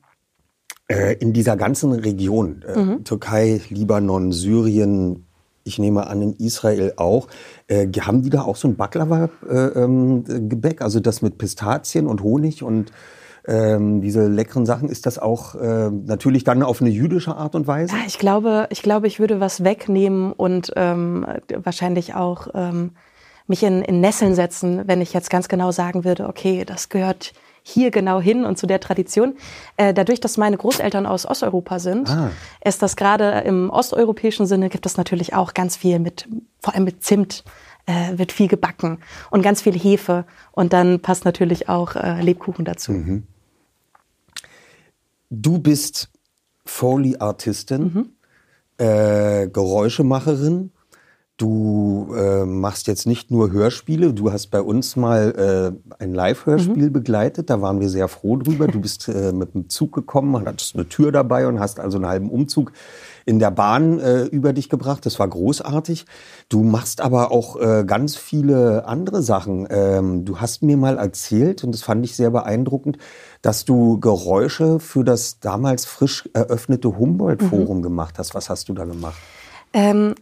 [1.19, 3.03] in dieser ganzen Region, äh, Mhm.
[3.03, 5.25] Türkei, Libanon, Syrien,
[5.63, 7.27] ich nehme an in Israel auch,
[7.67, 12.23] äh, haben die da auch so ein Baklava-Gebäck, äh, ähm, also das mit Pistazien und
[12.23, 12.91] Honig und
[13.47, 17.67] ähm, diese leckeren Sachen, ist das auch äh, natürlich dann auf eine jüdische Art und
[17.67, 17.95] Weise?
[17.95, 21.25] Ja, ich glaube, ich glaube, ich würde was wegnehmen und ähm,
[21.63, 22.91] wahrscheinlich auch ähm,
[23.47, 27.33] mich in, in Nesseln setzen, wenn ich jetzt ganz genau sagen würde, okay, das gehört
[27.63, 29.35] hier genau hin und zu der Tradition.
[29.77, 32.31] Äh, dadurch, dass meine Großeltern aus Osteuropa sind, Ah.
[32.63, 36.27] ist das gerade im osteuropäischen Sinne gibt es natürlich auch ganz viel mit,
[36.59, 37.43] vor allem mit Zimt
[37.85, 38.99] äh, wird viel gebacken
[39.31, 42.91] und ganz viel Hefe und dann passt natürlich auch äh, Lebkuchen dazu.
[42.91, 43.23] Mhm.
[45.29, 46.09] Du bist
[46.65, 48.15] Foley-Artistin,
[48.77, 50.71] äh, Geräuschemacherin.
[51.41, 56.91] Du äh, machst jetzt nicht nur Hörspiele, du hast bei uns mal äh, ein Live-Hörspiel
[56.91, 58.67] begleitet, da waren wir sehr froh drüber.
[58.67, 62.05] Du bist äh, mit dem Zug gekommen, hattest eine Tür dabei und hast also einen
[62.05, 62.73] halben Umzug
[63.25, 65.03] in der Bahn äh, über dich gebracht.
[65.03, 66.05] Das war großartig.
[66.47, 69.67] Du machst aber auch äh, ganz viele andere Sachen.
[69.71, 72.99] Ähm, du hast mir mal erzählt, und das fand ich sehr beeindruckend,
[73.41, 78.35] dass du Geräusche für das damals frisch eröffnete Humboldt-Forum gemacht hast.
[78.35, 79.17] Was hast du da gemacht?
[79.73, 80.13] Ähm,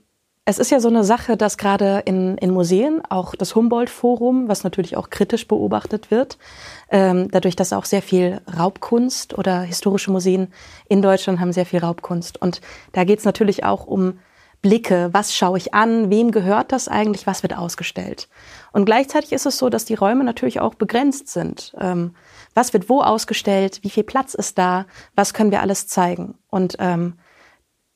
[0.45, 4.63] es ist ja so eine Sache, dass gerade in, in Museen auch das Humboldt-Forum, was
[4.63, 6.39] natürlich auch kritisch beobachtet wird,
[6.89, 10.47] ähm, dadurch, dass auch sehr viel Raubkunst oder historische Museen
[10.87, 12.41] in Deutschland haben sehr viel Raubkunst.
[12.41, 12.61] Und
[12.93, 14.19] da geht es natürlich auch um
[14.61, 18.27] Blicke, was schaue ich an, wem gehört das eigentlich, was wird ausgestellt.
[18.73, 21.73] Und gleichzeitig ist es so, dass die Räume natürlich auch begrenzt sind.
[21.79, 22.15] Ähm,
[22.55, 26.35] was wird wo ausgestellt, wie viel Platz ist da, was können wir alles zeigen.
[26.49, 27.13] Und ähm,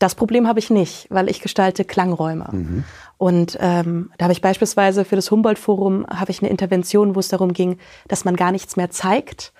[0.04, 2.50] das Problem habe ich nicht, weil ich gestalte Klangräume.
[3.18, 7.30] Und ähm, da habe ich beispielsweise für das Humboldt-Forum habe ich eine Intervention, wo es
[7.30, 7.78] darum ging,
[8.10, 9.54] dass man gar nichts mehr zeigt.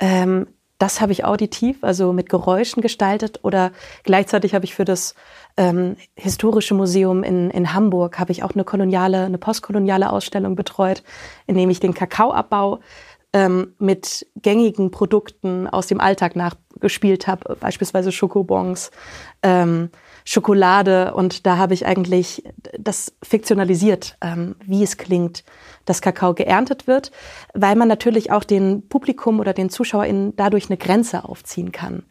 [0.00, 3.38] Ähm, das habe ich auditiv, also mit Geräuschen gestaltet.
[3.44, 3.70] Oder
[4.02, 5.14] gleichzeitig habe ich für das
[5.56, 11.04] ähm, Historische Museum in, in Hamburg habe ich auch eine koloniale, eine postkoloniale Ausstellung betreut,
[11.46, 12.80] in dem ich den Kakaoabbau
[13.34, 18.92] ähm, mit gängigen Produkten aus dem Alltag nachgespielt habe, beispielsweise Schokobons,
[19.42, 19.90] ähm,
[20.24, 21.12] Schokolade.
[21.14, 22.44] Und da habe ich eigentlich
[22.78, 25.44] das fiktionalisiert, ähm, wie es klingt,
[25.84, 27.10] dass Kakao geerntet wird,
[27.52, 32.04] weil man natürlich auch den Publikum oder den ZuschauerInnen dadurch eine Grenze aufziehen kann.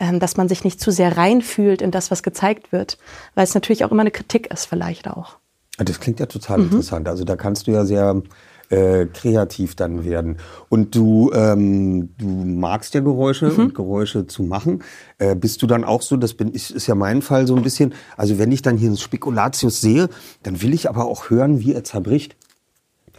[0.00, 2.98] Ähm, dass man sich nicht zu sehr reinfühlt in das, was gezeigt wird,
[3.34, 5.38] weil es natürlich auch immer eine Kritik ist, vielleicht auch.
[5.76, 7.08] Das klingt ja total interessant.
[7.08, 8.22] Also da kannst du ja sehr
[8.70, 10.36] äh, kreativ dann werden.
[10.68, 14.82] Und du, ähm, du magst ja Geräusche und Geräusche zu machen.
[15.18, 17.62] Äh, bist du dann auch so, das bin ich, ist ja mein Fall so ein
[17.62, 20.08] bisschen, also wenn ich dann hier einen Spekulatius sehe,
[20.42, 22.36] dann will ich aber auch hören, wie er zerbricht.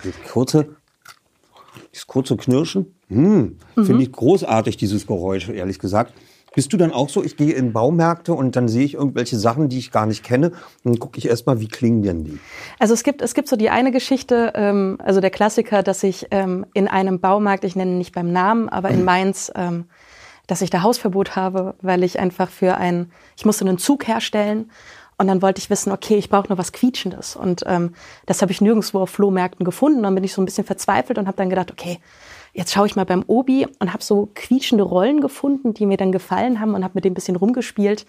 [0.03, 0.67] Das kurze,
[1.91, 6.13] das kurze Knirschen, hm, finde ich großartig, dieses Geräusch, ehrlich gesagt.
[6.59, 9.69] Bist du dann auch so, ich gehe in Baumärkte und dann sehe ich irgendwelche Sachen,
[9.69, 12.37] die ich gar nicht kenne, und dann gucke ich erstmal, wie klingen denn die?
[12.79, 16.27] Also es gibt, es gibt so die eine Geschichte, ähm, also der Klassiker, dass ich
[16.31, 19.85] ähm, in einem Baumarkt, ich nenne ihn nicht beim Namen, aber in Mainz, ähm,
[20.47, 24.69] dass ich da Hausverbot habe, weil ich einfach für ein, ich musste einen Zug herstellen
[25.17, 27.37] und dann wollte ich wissen, okay, ich brauche nur was Quietschendes.
[27.37, 27.93] Und ähm,
[28.25, 30.03] das habe ich nirgendwo auf Flohmärkten gefunden.
[30.03, 31.99] Dann bin ich so ein bisschen verzweifelt und habe dann gedacht, okay,
[32.53, 36.11] jetzt schaue ich mal beim Obi und habe so quietschende Rollen gefunden, die mir dann
[36.11, 38.05] gefallen haben und habe mit dem ein bisschen rumgespielt.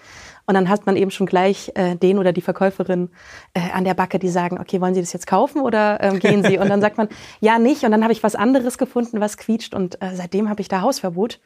[0.47, 3.11] Und dann hat man eben schon gleich äh, den oder die Verkäuferin
[3.55, 6.43] äh, an der Backe, die sagen, okay, wollen Sie das jetzt kaufen oder ähm, gehen
[6.43, 6.59] Sie?
[6.59, 7.09] Und dann sagt man,
[7.41, 7.85] ja, nicht.
[7.85, 9.75] Und dann habe ich was anderes gefunden, was quietscht.
[9.75, 11.41] Und äh, seitdem habe ich da Hausverbot.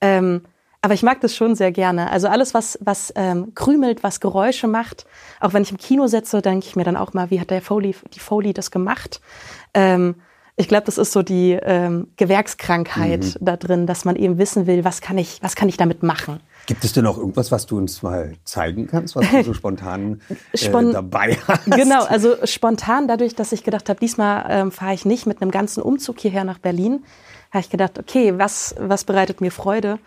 [0.00, 0.42] Ähm,
[0.80, 2.10] Aber ich mag das schon sehr gerne.
[2.10, 5.06] Also alles, was, was ähm, krümelt, was Geräusche macht.
[5.40, 7.62] Auch wenn ich im Kino sitze, denke ich mir dann auch mal, wie hat der
[7.62, 9.20] Foley, die Foley das gemacht?
[9.74, 10.16] Ähm,
[10.58, 13.44] ich glaube, das ist so die ähm, Gewerkskrankheit mhm.
[13.44, 16.40] da drin, dass man eben wissen will, was kann ich, was kann ich damit machen?
[16.66, 20.20] Gibt es denn noch irgendwas, was du uns mal zeigen kannst, was du so spontan
[20.28, 21.64] äh, Spon dabei hast?
[21.66, 25.52] Genau, also spontan dadurch, dass ich gedacht habe, diesmal ähm, fahre ich nicht mit einem
[25.52, 27.04] ganzen Umzug hierher nach Berlin,
[27.52, 30.00] habe ich gedacht, okay, was, was bereitet mir Freude?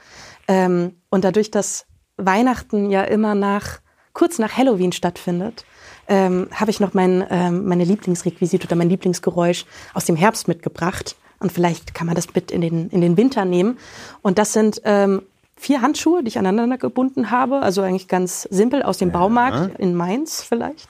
[0.50, 1.86] Ähm, und dadurch, dass
[2.18, 3.80] Weihnachten ja immer nach,
[4.12, 5.66] kurz nach Halloween stattfindet,
[6.12, 11.16] ähm, habe ich noch mein, ähm, meine Lieblingsrequisite oder mein Lieblingsgeräusch aus dem Herbst mitgebracht.
[11.40, 13.80] Und vielleicht kann man das mit in den, in den Winter nehmen.
[14.22, 15.22] Und das sind ähm,
[15.56, 17.62] vier Handschuhe, die ich aneinander gebunden habe.
[17.62, 19.18] Also eigentlich ganz simpel aus dem ja.
[19.18, 20.90] Baumarkt in Mainz vielleicht.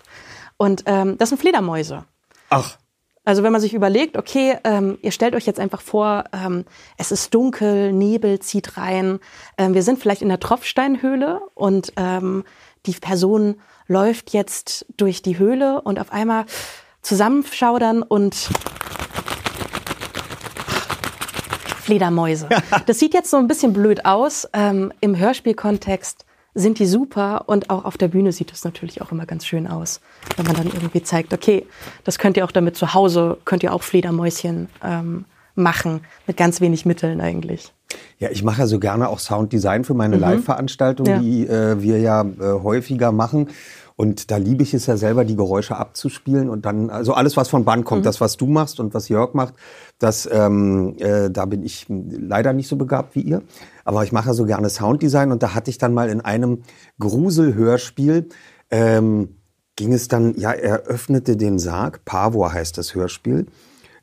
[0.57, 2.03] Und ähm, das sind Fledermäuse.
[2.49, 2.77] Ach.
[3.23, 6.65] Also wenn man sich überlegt, okay, ähm, ihr stellt euch jetzt einfach vor, ähm,
[6.97, 9.19] es ist dunkel, Nebel zieht rein,
[9.59, 12.43] ähm, wir sind vielleicht in der Tropfsteinhöhle und ähm,
[12.85, 13.55] die Person
[13.87, 16.45] läuft jetzt durch die Höhle und auf einmal
[17.01, 18.35] zusammenschaudern und
[21.81, 22.47] Fledermäuse.
[22.85, 24.47] Das sieht jetzt so ein bisschen blöd aus.
[24.53, 29.11] Ähm, Im Hörspielkontext sind die super und auch auf der Bühne sieht es natürlich auch
[29.11, 30.01] immer ganz schön aus,
[30.35, 31.65] wenn man dann irgendwie zeigt, okay,
[32.03, 36.61] das könnt ihr auch damit zu Hause, könnt ihr auch Fledermäuschen ähm, machen, mit ganz
[36.61, 37.73] wenig Mitteln eigentlich.
[38.19, 40.21] Ja, ich mache ja so gerne auch Sounddesign für meine mhm.
[40.21, 41.19] Live-Veranstaltungen, ja.
[41.19, 43.49] die äh, wir ja äh, häufiger machen.
[43.95, 47.49] Und da liebe ich es ja selber, die Geräusche abzuspielen und dann, also alles, was
[47.49, 48.05] von Band kommt, mhm.
[48.05, 49.53] das, was du machst und was Jörg macht,
[49.99, 53.43] das, ähm, äh, da bin ich leider nicht so begabt wie ihr.
[53.85, 56.63] Aber ich mache ja so gerne Sounddesign und da hatte ich dann mal in einem
[56.99, 58.29] Gruselhörspiel,
[58.71, 59.35] ähm,
[59.75, 63.47] ging es dann, ja, er öffnete den Sarg, Pavor heißt das Hörspiel,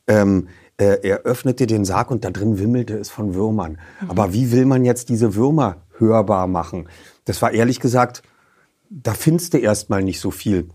[0.06, 0.50] ähm, äh,
[0.84, 3.78] er öffnete den Sarg und da drin wimmelte es von Würmern.
[4.00, 4.10] Mhm.
[4.10, 6.88] Aber wie will man jetzt diese Würmer hörbar machen?
[7.24, 8.22] Das war ehrlich gesagt
[8.90, 10.68] da findest du erstmal nicht so viel.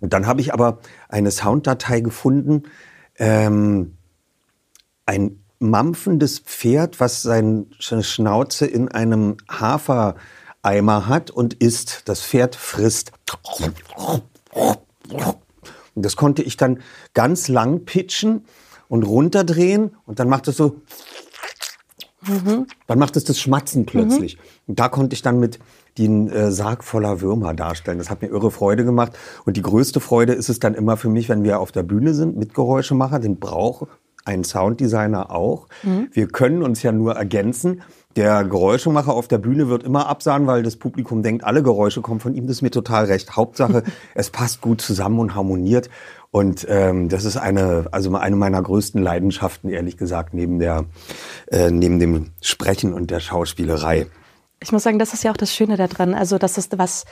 [0.00, 2.64] Und dann habe ich aber eine Sounddatei gefunden,
[3.16, 3.96] ähm,
[5.06, 12.02] ein mampfendes Pferd, was seine Schnauze in einem Hafereimer hat und isst.
[12.04, 13.10] Das Pferd frisst.
[14.52, 16.80] Und das konnte ich dann
[17.14, 18.44] ganz lang pitchen
[18.88, 20.80] und runterdrehen und dann macht es so.
[22.26, 22.66] Mhm.
[22.86, 24.36] Dann macht es das Schmatzen plötzlich.
[24.36, 24.42] Mhm.
[24.68, 25.58] Und da konnte ich dann mit
[25.98, 27.98] den äh, Sarg voller Würmer darstellen.
[27.98, 29.12] Das hat mir irre Freude gemacht.
[29.44, 32.14] Und die größte Freude ist es dann immer für mich, wenn wir auf der Bühne
[32.14, 33.18] sind mit Geräuschemacher.
[33.18, 33.88] Den braucht
[34.24, 35.68] ein Sounddesigner auch.
[35.82, 36.08] Mhm.
[36.12, 37.82] Wir können uns ja nur ergänzen.
[38.18, 42.20] Der Geräuschemacher auf der Bühne wird immer absahen, weil das Publikum denkt, alle Geräusche kommen
[42.20, 42.46] von ihm.
[42.46, 43.36] Das ist mir total recht.
[43.36, 45.88] Hauptsache, es passt gut zusammen und harmoniert.
[46.30, 50.84] Und ähm, das ist eine, also eine meiner größten Leidenschaften, ehrlich gesagt, neben der,
[51.46, 54.08] äh, neben dem Sprechen und der Schauspielerei
[54.60, 56.14] ich muss sagen, das ist ja auch das Schöne daran.
[56.14, 57.04] Also, dass es was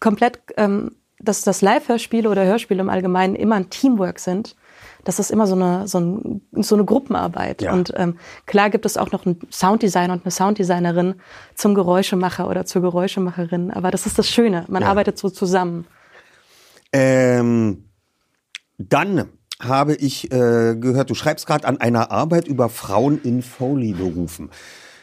[0.00, 4.56] komplett, ähm, dass das Live-Hörspiele oder Hörspiele im Allgemeinen immer ein Teamwork sind.
[5.04, 7.62] Das ist immer so eine, so, ein, so eine Gruppenarbeit.
[7.62, 7.72] Ja.
[7.72, 11.16] Und ähm, klar gibt es auch noch einen Sounddesigner und eine Sounddesignerin
[11.54, 13.70] zum Geräuschemacher oder zur Geräuschemacherin.
[13.70, 14.64] Aber das ist das Schöne.
[14.68, 14.88] Man ja.
[14.88, 15.86] arbeitet so zusammen.
[16.92, 17.84] Ähm,
[18.78, 19.28] dann
[19.60, 24.50] habe ich äh, gehört, du schreibst gerade an einer Arbeit über Frauen in Foley-Berufen.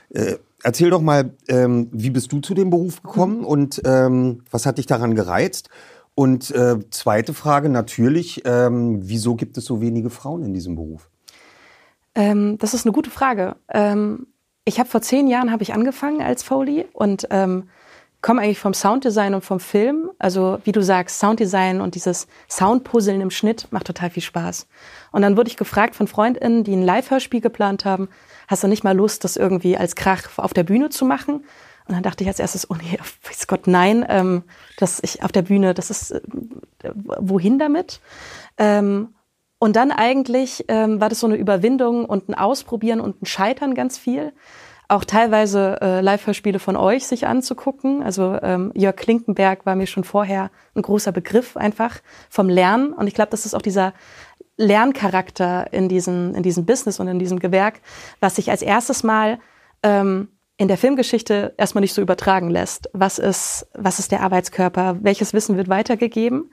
[0.10, 4.66] Äh, Erzähl doch mal, ähm, wie bist du zu dem Beruf gekommen und ähm, was
[4.66, 5.70] hat dich daran gereizt?
[6.20, 11.10] Und äh, zweite Frage natürlich, ähm, wieso gibt es so wenige Frauen in diesem Beruf?
[12.14, 13.56] Ähm, das ist eine gute Frage.
[13.70, 14.28] Ähm,
[14.66, 17.70] ich habe vor zehn Jahren habe ich angefangen als Foley und ähm,
[18.22, 20.12] komme eigentlich vom Sounddesign und vom Film.
[20.20, 24.68] Also wie du sagst, Sounddesign und dieses Soundpuzzeln im Schnitt macht total viel Spaß.
[25.14, 28.10] Und dann wurde ich gefragt von Freundinnen, die ein Live-Hörspiel geplant haben,
[28.50, 31.46] hast du nicht mal Lust, das irgendwie als Krach auf der Bühne zu machen?
[31.90, 32.98] Und dann dachte ich als erstes, oh nee,
[33.28, 34.44] weiß Gott, nein, ähm,
[34.78, 36.22] dass ich auf der Bühne, das ist, äh,
[36.94, 38.00] wohin damit?
[38.60, 39.16] Ähm,
[39.58, 43.74] und dann eigentlich ähm, war das so eine Überwindung und ein Ausprobieren und ein Scheitern
[43.74, 44.34] ganz viel.
[44.88, 48.04] Auch teilweise äh, Live-Hörspiele von euch sich anzugucken.
[48.04, 52.00] Also ähm, Jörg Klinkenberg war mir schon vorher ein großer Begriff einfach
[52.30, 52.94] vom Lernen.
[52.94, 53.94] Und ich glaube, das ist auch dieser
[54.58, 57.82] Lerncharakter in diesem, in diesem Business und in diesem Gewerk,
[58.20, 59.40] was sich als erstes Mal
[59.82, 60.28] ähm,
[60.60, 62.90] in der Filmgeschichte erstmal nicht so übertragen lässt.
[62.92, 64.98] Was ist, was ist der Arbeitskörper?
[65.00, 66.52] Welches Wissen wird weitergegeben?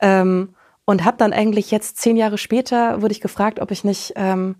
[0.00, 4.12] Ähm, und habe dann eigentlich jetzt zehn Jahre später wurde ich gefragt, ob ich nicht
[4.16, 4.56] ähm,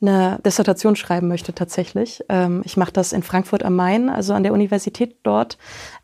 [0.00, 2.24] eine Dissertation schreiben möchte tatsächlich.
[2.30, 5.58] Ähm, ich mache das in Frankfurt am Main, also an der Universität dort.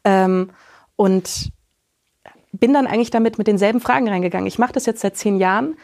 [0.04, 0.50] Ähm,
[0.96, 1.50] und
[2.52, 4.46] bin dann eigentlich damit mit denselben Fragen reingegangen.
[4.46, 5.76] Ich mache das jetzt seit zehn Jahren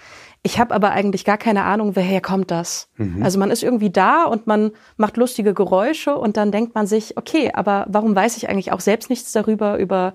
[0.42, 2.88] Ich habe aber eigentlich gar keine Ahnung, woher kommt das.
[2.96, 3.22] Mhm.
[3.22, 7.16] Also man ist irgendwie da und man macht lustige Geräusche und dann denkt man sich,
[7.18, 10.14] okay, aber warum weiß ich eigentlich auch selbst nichts darüber, über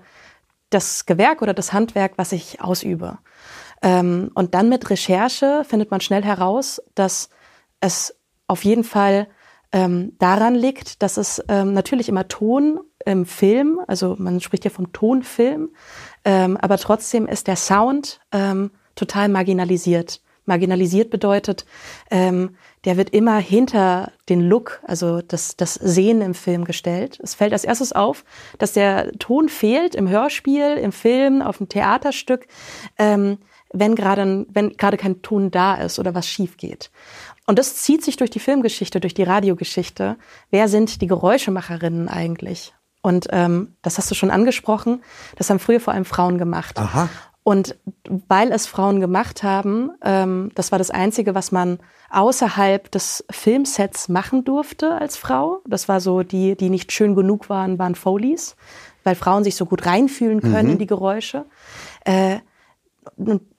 [0.70, 3.18] das Gewerk oder das Handwerk, was ich ausübe?
[3.82, 7.28] Ähm, und dann mit Recherche findet man schnell heraus, dass
[7.80, 9.28] es auf jeden Fall
[9.70, 14.70] ähm, daran liegt, dass es ähm, natürlich immer Ton im Film, also man spricht ja
[14.70, 15.70] vom Tonfilm,
[16.24, 20.20] ähm, aber trotzdem ist der Sound ähm, total marginalisiert.
[20.46, 21.66] Marginalisiert bedeutet,
[22.10, 27.18] ähm, der wird immer hinter den Look, also das, das Sehen im Film gestellt.
[27.20, 28.24] Es fällt als erstes auf,
[28.58, 32.46] dass der Ton fehlt im Hörspiel, im Film, auf dem Theaterstück,
[32.96, 33.38] ähm,
[33.72, 36.92] wenn gerade wenn gerade kein Ton da ist oder was schief geht.
[37.46, 40.16] Und das zieht sich durch die Filmgeschichte, durch die Radiogeschichte.
[40.50, 42.72] Wer sind die Geräuschemacherinnen eigentlich?
[43.02, 45.02] Und ähm, das hast du schon angesprochen.
[45.36, 46.78] Das haben früher vor allem Frauen gemacht.
[46.78, 47.08] Aha.
[47.46, 47.76] Und
[48.08, 51.78] weil es Frauen gemacht haben, ähm, das war das Einzige, was man
[52.10, 55.60] außerhalb des Filmsets machen durfte als Frau.
[55.64, 58.56] Das war so, die, die nicht schön genug waren, waren Foleys,
[59.04, 60.72] weil Frauen sich so gut reinfühlen können mhm.
[60.72, 61.44] in die Geräusche.
[62.04, 62.38] Äh,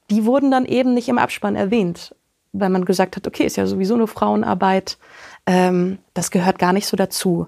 [0.10, 2.14] die wurden dann eben nicht im Abspann erwähnt
[2.54, 4.98] weil man gesagt hat, okay, ist ja sowieso eine Frauenarbeit,
[5.46, 7.48] ähm, das gehört gar nicht so dazu.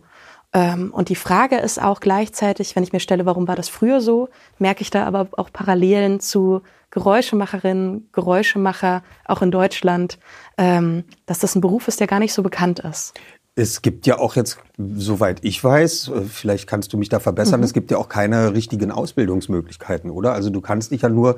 [0.51, 4.01] Ähm, und die Frage ist auch gleichzeitig, wenn ich mir stelle, warum war das früher
[4.01, 10.17] so, merke ich da aber auch Parallelen zu Geräuschemacherinnen, Geräuschemacher, auch in Deutschland,
[10.57, 13.13] ähm, dass das ein Beruf ist, der gar nicht so bekannt ist.
[13.53, 17.59] Es gibt ja auch jetzt, soweit ich weiß, äh, vielleicht kannst du mich da verbessern,
[17.59, 17.65] mhm.
[17.65, 20.33] es gibt ja auch keine richtigen Ausbildungsmöglichkeiten, oder?
[20.33, 21.37] Also du kannst dich ja nur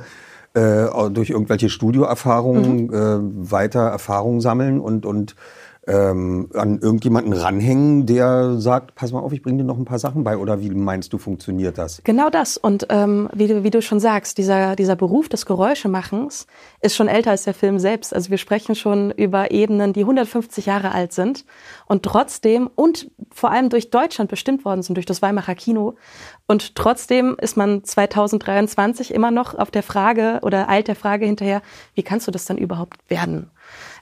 [0.54, 2.94] äh, durch irgendwelche Studioerfahrungen mhm.
[2.94, 5.36] äh, weiter Erfahrungen sammeln und, und
[5.88, 9.98] ähm, an irgendjemanden ranhängen, der sagt, pass mal auf, ich bringe dir noch ein paar
[9.98, 10.38] Sachen bei.
[10.38, 12.02] Oder wie meinst du, funktioniert das?
[12.04, 12.58] Genau das.
[12.58, 16.46] Und ähm, wie, du, wie du schon sagst, dieser, dieser Beruf des Geräuschemachens
[16.82, 18.14] ist schon älter als der Film selbst.
[18.14, 21.46] Also wir sprechen schon über Ebenen, die 150 Jahre alt sind
[21.88, 25.96] und trotzdem und vor allem durch Deutschland bestimmt worden sind, durch das Weimarer Kino.
[26.52, 31.62] Und trotzdem ist man 2023 immer noch auf der Frage oder eilt der Frage hinterher,
[31.96, 33.50] wie kannst du das dann überhaupt werden?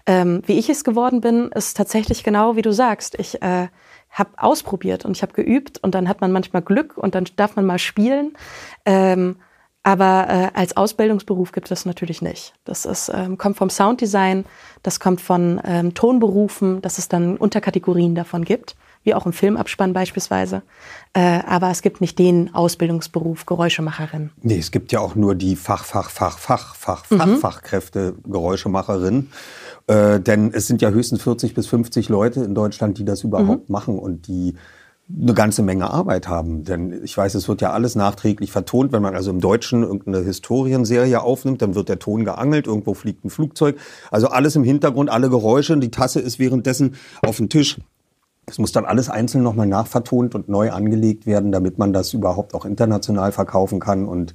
[0.07, 3.19] Ähm, wie ich es geworden bin, ist tatsächlich genau wie du sagst.
[3.19, 3.67] Ich äh,
[4.09, 7.55] habe ausprobiert und ich habe geübt und dann hat man manchmal Glück und dann darf
[7.55, 8.33] man mal spielen.
[8.83, 9.35] Ähm,
[9.83, 12.55] aber äh, als Ausbildungsberuf gibt es natürlich nicht.
[12.65, 14.43] Das ist, ähm, kommt vom Sounddesign,
[14.81, 18.75] das kommt von ähm, Tonberufen, dass es dann Unterkategorien davon gibt,
[19.09, 20.61] wie auch im Filmabspann beispielsweise.
[21.13, 24.29] Äh, aber es gibt nicht den Ausbildungsberuf Geräuschemacherin.
[24.43, 27.37] Nee, es gibt ja auch nur die Fach, Fach, Fach, Fach, Fach, Fach, mhm.
[27.37, 29.31] Fachkräfte Geräuschemacherin.
[29.87, 33.67] Äh, denn es sind ja höchstens 40 bis 50 Leute in Deutschland, die das überhaupt
[33.67, 33.73] mhm.
[33.73, 34.53] machen und die
[35.11, 36.63] eine ganze Menge Arbeit haben.
[36.63, 38.91] Denn ich weiß, es wird ja alles nachträglich vertont.
[38.91, 43.25] Wenn man also im Deutschen irgendeine Historienserie aufnimmt, dann wird der Ton geangelt, irgendwo fliegt
[43.25, 43.77] ein Flugzeug.
[44.11, 45.75] Also alles im Hintergrund, alle Geräusche.
[45.77, 46.93] Die Tasse ist währenddessen
[47.23, 47.79] auf dem Tisch.
[48.49, 52.53] Es muss dann alles einzeln nochmal nachvertont und neu angelegt werden, damit man das überhaupt
[52.55, 54.07] auch international verkaufen kann.
[54.07, 54.33] Und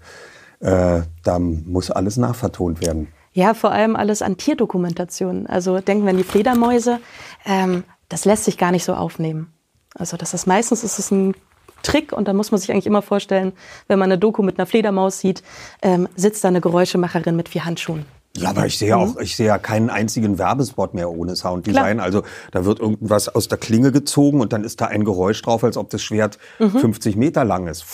[0.61, 3.09] äh, da muss alles nachvertont werden.
[3.33, 5.47] Ja, vor allem alles an Tierdokumentation.
[5.47, 7.01] Also denken wir an die Fledermäuse.
[7.45, 9.53] Ähm, das lässt sich gar nicht so aufnehmen.
[9.95, 11.35] Also das ist meistens ist es ein
[11.83, 13.53] Trick und da muss man sich eigentlich immer vorstellen,
[13.89, 15.43] wenn man eine Doku mit einer Fledermaus sieht,
[15.83, 18.07] ähm, sitzt da eine Geräuschemacherin mit vier Handschuhen.
[18.37, 19.01] Ja, aber ich sehe mhm.
[19.01, 21.99] auch, ich sehe ja keinen einzigen Werbespot mehr ohne Sounddesign.
[21.99, 22.05] Klar.
[22.05, 25.63] Also da wird irgendwas aus der Klinge gezogen und dann ist da ein Geräusch drauf,
[25.63, 26.71] als ob das Schwert mhm.
[26.71, 27.87] 50 Meter lang ist.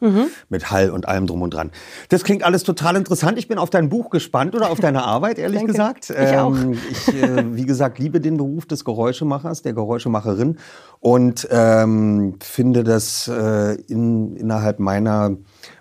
[0.00, 0.26] Mhm.
[0.48, 1.70] Mit Hall und allem drum und dran.
[2.08, 3.38] Das klingt alles total interessant.
[3.38, 5.72] Ich bin auf dein Buch gespannt oder auf deine Arbeit, ehrlich Danke.
[5.72, 6.10] gesagt.
[6.10, 6.50] Ich auch.
[6.50, 10.58] Ähm, ich, äh, wie gesagt, liebe den Beruf des Geräuschemachers, der Geräuschemacherin
[10.98, 15.36] und ähm, finde das äh, in, innerhalb meiner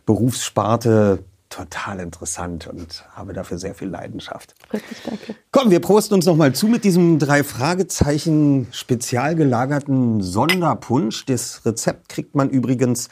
[0.05, 1.23] Berufssparte
[1.55, 4.55] total interessant und habe dafür sehr viel Leidenschaft.
[4.73, 5.35] Richtig, danke.
[5.51, 11.25] Komm, wir prosten uns noch mal zu mit diesem drei Fragezeichen spezial gelagerten Sonderpunsch.
[11.25, 13.07] Das Rezept kriegt man übrigens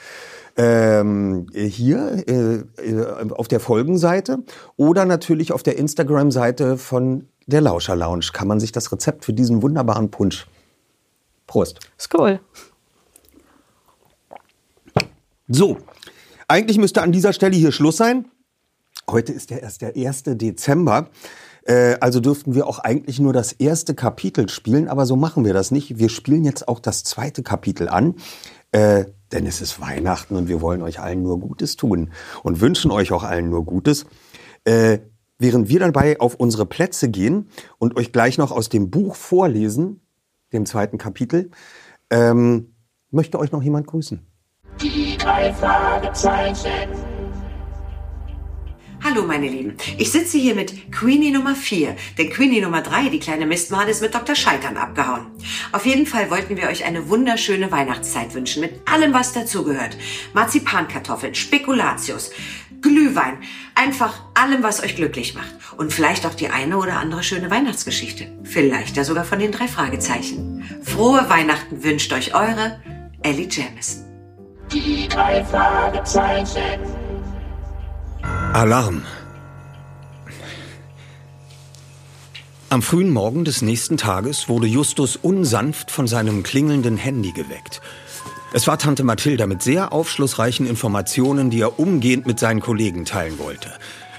[0.58, 4.40] ähm, hier äh, äh, auf der Folgenseite
[4.76, 9.34] oder natürlich auf der Instagram-Seite von der Lauscher Lounge kann man sich das Rezept für
[9.34, 10.48] diesen wunderbaren Punsch.
[11.48, 11.80] Prost.
[12.00, 12.40] Skol.
[15.48, 15.78] So,
[16.48, 18.26] eigentlich müsste an dieser Stelle hier Schluss sein.
[19.10, 20.24] Heute ist ja erst der 1.
[20.26, 21.10] Dezember.
[21.66, 25.54] Äh, also dürften wir auch eigentlich nur das erste Kapitel spielen, aber so machen wir
[25.54, 25.98] das nicht.
[26.00, 28.16] Wir spielen jetzt auch das zweite Kapitel an,
[28.72, 32.12] äh, denn es ist Weihnachten und wir wollen euch allen nur Gutes tun
[32.44, 34.06] und wünschen euch auch allen nur Gutes.
[34.66, 35.00] Äh,
[35.40, 40.02] während wir dabei auf unsere Plätze gehen und euch gleich noch aus dem Buch vorlesen,
[40.54, 41.52] dem zweiten Kapitel,
[42.10, 42.76] ähm,
[43.12, 44.26] möchte euch noch jemand grüßen.
[44.82, 47.13] Die drei Fragezeichen.
[49.06, 53.20] Hallo meine Lieben, ich sitze hier mit Queenie Nummer 4, denn Queenie Nummer 3, die
[53.20, 54.34] kleine Mistmade, ist mit Dr.
[54.34, 55.26] Scheitern abgehauen.
[55.74, 59.98] Auf jeden Fall wollten wir euch eine wunderschöne Weihnachtszeit wünschen, mit allem, was dazugehört.
[60.34, 62.32] Marzipankartoffeln, Spekulatius,
[62.80, 63.40] Glühwein,
[63.76, 65.54] einfach allem, was euch glücklich macht.
[65.76, 68.32] Und vielleicht auch die eine oder andere schöne Weihnachtsgeschichte.
[68.46, 70.64] Vielleicht ja sogar von den drei Fragezeichen.
[70.82, 72.82] Frohe Weihnachten wünscht euch eure
[73.22, 74.06] Ellie Jamison.
[74.72, 77.03] Die drei Fragezeichen.
[78.54, 79.02] Alarm.
[82.70, 87.82] Am frühen Morgen des nächsten Tages wurde Justus unsanft von seinem klingelnden Handy geweckt.
[88.54, 93.40] Es war Tante Mathilda mit sehr aufschlussreichen Informationen, die er umgehend mit seinen Kollegen teilen
[93.40, 93.72] wollte.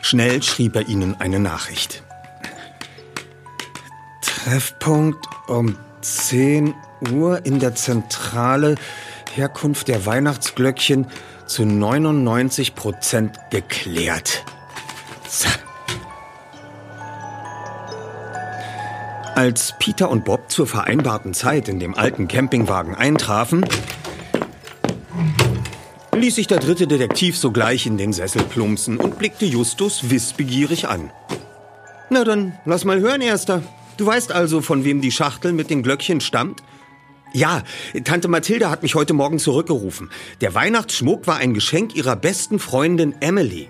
[0.03, 2.03] Schnell schrieb er ihnen eine Nachricht.
[4.21, 6.75] Treffpunkt um 10
[7.13, 8.75] Uhr in der Zentrale.
[9.37, 11.07] Herkunft der Weihnachtsglöckchen
[11.47, 14.45] zu 99 Prozent geklärt.
[15.29, 15.49] So.
[19.35, 23.65] Als Peter und Bob zur vereinbarten Zeit in dem alten Campingwagen eintrafen,
[26.13, 31.11] ließ sich der dritte Detektiv sogleich in den Sessel plumpsen und blickte Justus wissbegierig an.
[32.11, 33.63] Na dann, lass mal hören, Erster.
[33.97, 36.63] Du weißt also, von wem die Schachtel mit den Glöckchen stammt?
[37.35, 37.65] Ja,
[38.05, 40.09] Tante Mathilda hat mich heute Morgen zurückgerufen.
[40.41, 43.69] Der Weihnachtsschmuck war ein Geschenk ihrer besten Freundin Emily.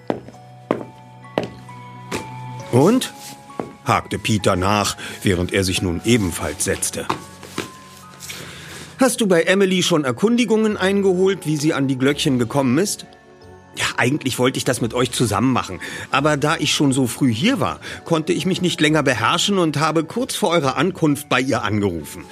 [2.73, 3.15] Und?
[3.87, 7.07] hakte Peter nach, während er sich nun ebenfalls setzte.
[8.99, 13.07] Hast du bei Emily schon Erkundigungen eingeholt, wie sie an die Glöckchen gekommen ist?
[13.77, 15.81] Ja, eigentlich wollte ich das mit euch zusammen machen.
[16.11, 19.79] Aber da ich schon so früh hier war, konnte ich mich nicht länger beherrschen und
[19.81, 22.27] habe kurz vor eurer Ankunft bei ihr angerufen.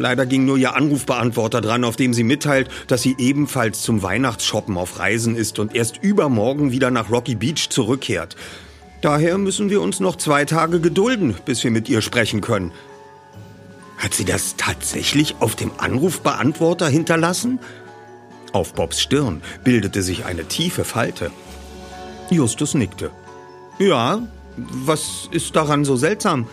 [0.00, 4.76] Leider ging nur ihr Anrufbeantworter dran, auf dem sie mitteilt, dass sie ebenfalls zum Weihnachtsshoppen
[4.76, 8.36] auf Reisen ist und erst übermorgen wieder nach Rocky Beach zurückkehrt.
[9.00, 12.72] Daher müssen wir uns noch zwei Tage gedulden, bis wir mit ihr sprechen können.
[13.98, 17.58] Hat sie das tatsächlich auf dem Anrufbeantworter hinterlassen?
[18.52, 21.30] Auf Bobs Stirn bildete sich eine tiefe Falte.
[22.30, 23.10] Justus nickte.
[23.78, 24.22] Ja,
[24.56, 26.46] was ist daran so seltsam?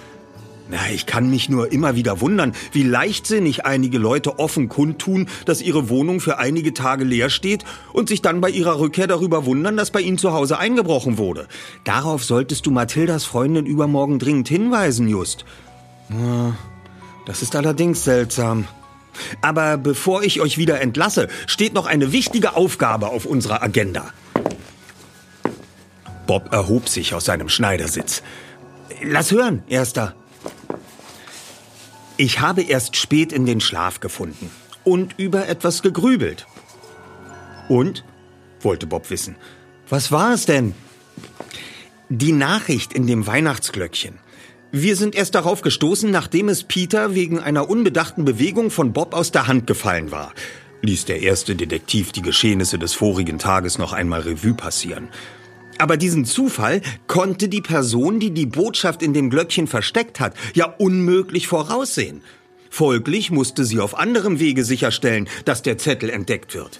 [0.72, 5.62] Na, ich kann mich nur immer wieder wundern, wie leichtsinnig einige Leute offen kundtun, dass
[5.62, 9.76] ihre Wohnung für einige Tage leer steht und sich dann bei ihrer Rückkehr darüber wundern,
[9.76, 11.50] dass bei ihnen zu Hause eingebrochen wurde.
[11.84, 15.44] Darauf solltest du Mathildas Freundin übermorgen dringend hinweisen, Just.
[17.26, 18.66] Das ist allerdings seltsam.
[19.42, 24.14] Aber bevor ich euch wieder entlasse, steht noch eine wichtige Aufgabe auf unserer Agenda.
[26.28, 28.24] Bob erhob sich aus seinem Schneidersitz.
[29.04, 30.16] Lass hören, Erster.
[32.22, 34.52] Ich habe erst spät in den Schlaf gefunden
[34.84, 36.46] und über etwas gegrübelt.
[37.68, 38.04] Und?
[38.60, 39.38] wollte Bob wissen.
[39.90, 40.76] Was war es denn?
[42.10, 44.20] Die Nachricht in dem Weihnachtsglöckchen.
[44.72, 49.32] Wir sind erst darauf gestoßen, nachdem es Peter wegen einer unbedachten Bewegung von Bob aus
[49.32, 50.32] der Hand gefallen war,
[50.84, 55.10] ließ der erste Detektiv die Geschehnisse des vorigen Tages noch einmal Revue passieren.
[55.78, 60.66] Aber diesen Zufall konnte die Person, die die Botschaft in dem Glöckchen versteckt hat, ja
[60.66, 62.22] unmöglich voraussehen.
[62.70, 66.80] Folglich musste sie auf anderem Wege sicherstellen, dass der Zettel entdeckt wird.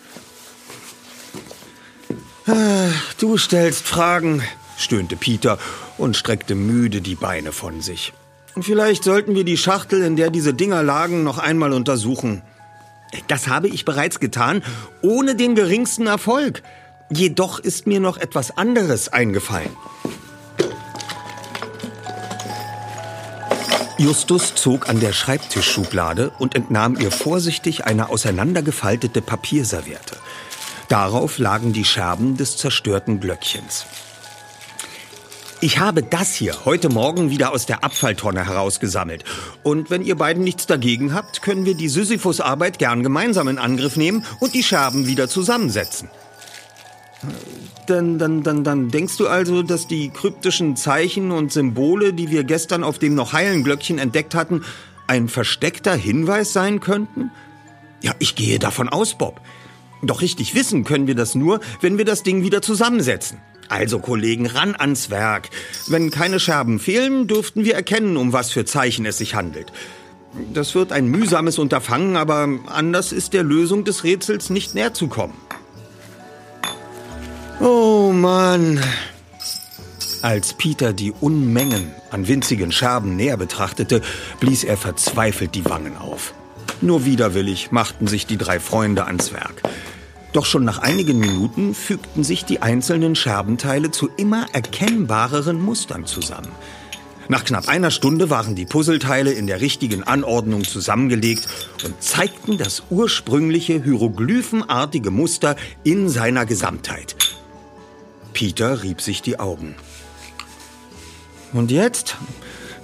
[2.48, 2.90] Ah,
[3.20, 4.42] du stellst Fragen,
[4.78, 5.60] stöhnte Peter
[5.98, 8.14] und streckte müde die Beine von sich.
[8.60, 12.42] Vielleicht sollten wir die Schachtel, in der diese Dinger lagen, noch einmal untersuchen.
[13.28, 14.64] Das habe ich bereits getan,
[15.02, 16.64] ohne den geringsten Erfolg.
[17.14, 19.76] Jedoch ist mir noch etwas anderes eingefallen.
[23.98, 30.16] Justus zog an der Schreibtischschublade und entnahm ihr vorsichtig eine auseinandergefaltete Papierserviette.
[30.88, 33.86] Darauf lagen die Scherben des zerstörten Glöckchens.
[35.60, 39.26] Ich habe das hier heute Morgen wieder aus der Abfalltonne herausgesammelt.
[39.64, 43.98] Und wenn ihr beiden nichts dagegen habt, können wir die Sisyphus-Arbeit gern gemeinsam in Angriff
[43.98, 46.10] nehmen und die Scherben wieder zusammensetzen.
[47.88, 52.44] Dann, dann, dann, dann denkst du also, dass die kryptischen Zeichen und Symbole, die wir
[52.44, 54.64] gestern auf dem noch heilen Glöckchen entdeckt hatten,
[55.08, 57.32] ein versteckter Hinweis sein könnten?
[58.02, 59.42] Ja, ich gehe davon aus, Bob.
[60.02, 63.40] Doch richtig wissen können wir das nur, wenn wir das Ding wieder zusammensetzen.
[63.70, 65.50] Also, Kollegen, ran ans Werk.
[65.88, 69.72] Wenn keine Scherben fehlen, dürften wir erkennen, um was für Zeichen es sich handelt.
[70.54, 75.08] Das wird ein mühsames Unterfangen, aber anders ist der Lösung des Rätsels nicht näher zu
[75.08, 75.36] kommen.
[77.64, 78.80] Oh Mann.
[80.24, 84.02] Als Peter die Unmengen an winzigen Scherben näher betrachtete,
[84.40, 86.34] blies er verzweifelt die Wangen auf.
[86.82, 89.62] Nur widerwillig machten sich die drei Freunde ans Werk.
[90.34, 96.52] Doch schon nach einigen Minuten fügten sich die einzelnen Scherbenteile zu immer erkennbareren Mustern zusammen.
[97.28, 101.48] Nach knapp einer Stunde waren die Puzzleteile in der richtigen Anordnung zusammengelegt
[101.86, 107.16] und zeigten das ursprüngliche hieroglyphenartige Muster in seiner Gesamtheit.
[108.34, 109.76] Peter rieb sich die Augen.
[111.54, 112.18] Und jetzt?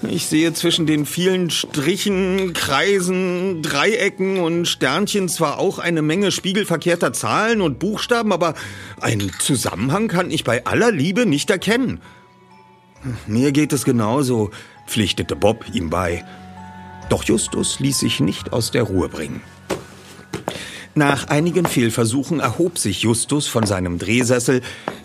[0.04, 7.14] Ich sehe zwischen den vielen Strichen, Kreisen, Dreiecken und Sternchen zwar auch eine Menge spiegelverkehrter
[7.14, 8.54] Zahlen und Buchstaben, aber
[9.02, 12.00] einen Zusammenhang kann ich bei aller Liebe nicht erkennen.
[13.26, 14.52] Mir geht es genauso,
[14.86, 16.24] pflichtete Bob ihm bei.
[17.10, 19.42] Doch Justus ließ sich nicht aus der Ruhe bringen.
[20.94, 24.62] Nach einigen Fehlversuchen erhob sich Justus von seinem Drehsessel,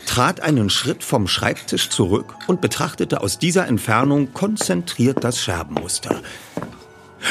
[0.06, 6.22] trat einen Schritt vom Schreibtisch zurück und betrachtete aus dieser Entfernung konzentriert das Scherbenmuster.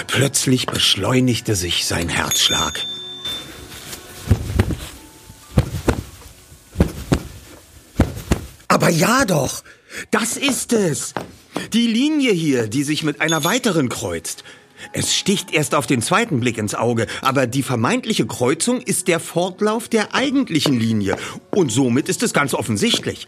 [0.07, 2.79] Plötzlich beschleunigte sich sein Herzschlag.
[8.67, 9.63] Aber ja doch,
[10.11, 11.13] das ist es.
[11.73, 14.43] Die Linie hier, die sich mit einer weiteren kreuzt.
[14.93, 19.19] Es sticht erst auf den zweiten Blick ins Auge, aber die vermeintliche Kreuzung ist der
[19.19, 21.17] Fortlauf der eigentlichen Linie.
[21.51, 23.27] Und somit ist es ganz offensichtlich.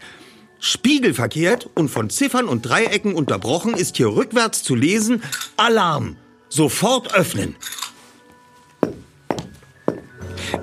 [0.60, 5.22] Spiegelverkehrt und von Ziffern und Dreiecken unterbrochen ist hier rückwärts zu lesen
[5.56, 6.16] Alarm.
[6.48, 7.56] Sofort öffnen.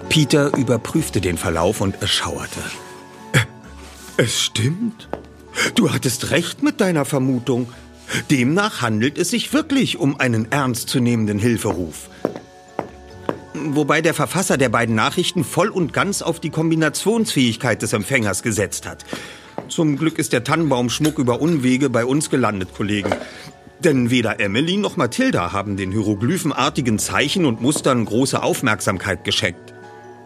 [0.09, 2.59] Peter überprüfte den Verlauf und erschauerte.
[3.33, 3.39] Äh,
[4.17, 5.07] es stimmt.
[5.75, 7.71] Du hattest recht mit deiner Vermutung.
[8.29, 12.09] Demnach handelt es sich wirklich um einen ernstzunehmenden Hilferuf.
[13.53, 18.87] Wobei der Verfasser der beiden Nachrichten voll und ganz auf die Kombinationsfähigkeit des Empfängers gesetzt
[18.87, 19.05] hat.
[19.67, 23.11] Zum Glück ist der Tannenbaumschmuck über Unwege bei uns gelandet, Kollegen.
[23.79, 29.73] Denn weder Emily noch Mathilda haben den hieroglyphenartigen Zeichen und Mustern große Aufmerksamkeit geschenkt,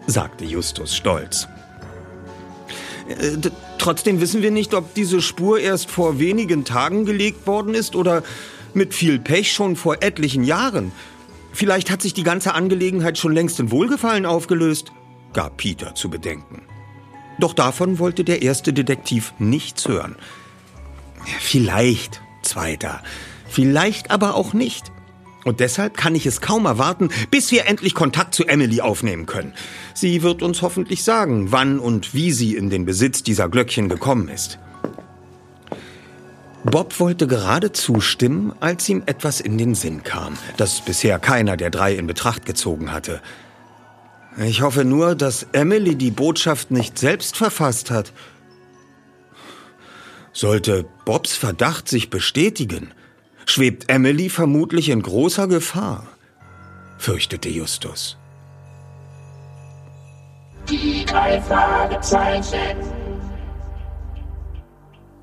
[0.06, 1.48] sagte Justus stolz.
[3.08, 7.96] Äh, trotzdem wissen wir nicht, ob diese Spur erst vor wenigen Tagen gelegt worden ist
[7.96, 8.22] oder
[8.74, 10.92] mit viel Pech schon vor etlichen Jahren.
[11.52, 14.92] Vielleicht hat sich die ganze Angelegenheit schon längst in Wohlgefallen aufgelöst,
[15.32, 16.62] gab Peter zu bedenken.
[17.38, 20.16] Doch davon wollte der erste Detektiv nichts hören.
[21.40, 23.02] Vielleicht, zweiter,
[23.48, 24.92] vielleicht aber auch nicht.
[25.46, 29.54] Und deshalb kann ich es kaum erwarten, bis wir endlich Kontakt zu Emily aufnehmen können.
[29.94, 34.26] Sie wird uns hoffentlich sagen, wann und wie sie in den Besitz dieser Glöckchen gekommen
[34.26, 34.58] ist.
[36.64, 41.70] Bob wollte gerade zustimmen, als ihm etwas in den Sinn kam, das bisher keiner der
[41.70, 43.22] drei in Betracht gezogen hatte.
[44.44, 48.12] Ich hoffe nur, dass Emily die Botschaft nicht selbst verfasst hat.
[50.32, 52.90] Sollte Bobs Verdacht sich bestätigen,
[53.46, 56.06] schwebt Emily vermutlich in großer Gefahr,
[56.98, 58.18] fürchtete Justus.
[60.68, 61.06] Die.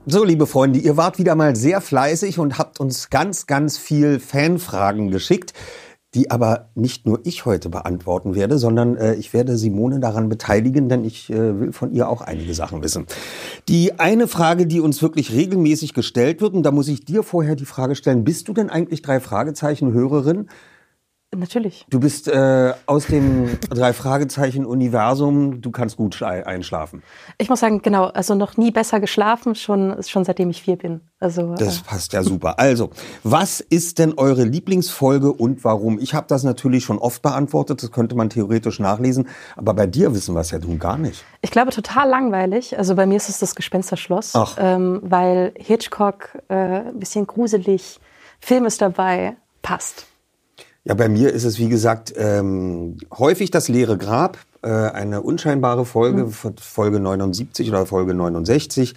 [0.06, 4.20] So, liebe Freunde, ihr wart wieder mal sehr fleißig und habt uns ganz, ganz viel
[4.20, 5.54] Fanfragen geschickt
[6.14, 10.90] die aber nicht nur ich heute beantworten werde, sondern äh, ich werde Simone daran beteiligen,
[10.90, 13.08] denn ich äh, will von ihr auch einige Sachen wissen.
[13.68, 17.56] Die eine Frage, die uns wirklich regelmäßig gestellt wird, und da muss ich dir vorher
[17.56, 20.48] die Frage stellen, bist du denn eigentlich drei Fragezeichen Hörerin?
[21.36, 21.86] Natürlich.
[21.90, 27.04] Du bist äh, aus dem Drei-Fragezeichen-Universum, du kannst gut einschlafen.
[27.38, 31.02] Ich muss sagen, genau, also noch nie besser geschlafen, schon, schon seitdem ich vier bin.
[31.20, 31.84] Also, das äh.
[31.86, 32.60] passt ja super.
[32.60, 32.92] Also,
[33.24, 36.00] was ist denn eure Lieblingsfolge und warum?
[36.00, 40.14] Ich habe das natürlich schon oft beantwortet, das könnte man theoretisch nachlesen, aber bei dir
[40.14, 41.24] wissen wir es ja nun gar nicht.
[41.42, 42.78] Ich glaube, total langweilig.
[42.78, 48.00] Also bei mir ist es das Gespensterschloss, ähm, weil Hitchcock äh, ein bisschen gruselig,
[48.40, 50.08] Film ist dabei, passt.
[50.86, 55.86] Ja, bei mir ist es, wie gesagt, ähm, häufig das leere Grab, äh, eine unscheinbare
[55.86, 56.58] Folge, mhm.
[56.60, 58.94] Folge 79 oder Folge 69,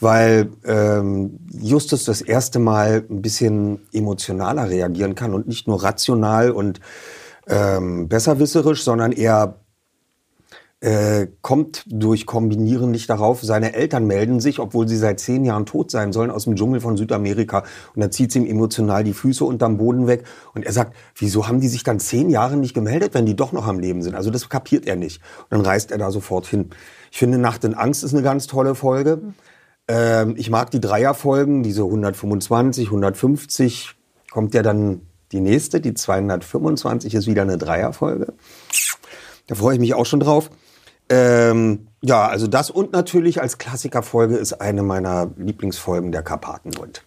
[0.00, 6.50] weil ähm, Justus das erste Mal ein bisschen emotionaler reagieren kann und nicht nur rational
[6.50, 6.80] und
[7.48, 9.56] ähm, besserwisserisch, sondern eher
[10.86, 13.42] äh, kommt durch Kombinieren nicht darauf.
[13.42, 16.80] Seine Eltern melden sich, obwohl sie seit zehn Jahren tot sein sollen, aus dem Dschungel
[16.80, 17.64] von Südamerika.
[17.96, 20.22] Und dann zieht sie ihm emotional die Füße unterm Boden weg.
[20.54, 23.50] Und er sagt, wieso haben die sich dann zehn Jahre nicht gemeldet, wenn die doch
[23.50, 24.14] noch am Leben sind?
[24.14, 25.20] Also das kapiert er nicht.
[25.50, 26.70] Und dann reist er da sofort hin.
[27.10, 29.20] Ich finde, Nacht in Angst ist eine ganz tolle Folge.
[29.88, 33.96] Ähm, ich mag die Dreierfolgen, diese 125, 150.
[34.30, 35.00] Kommt ja dann
[35.32, 38.34] die nächste, die 225 ist wieder eine Dreierfolge.
[39.48, 40.48] Da freue ich mich auch schon drauf.
[41.08, 47.02] Ähm, ja, also das und natürlich als Klassikerfolge ist eine meiner Lieblingsfolgen der Karpatenhund.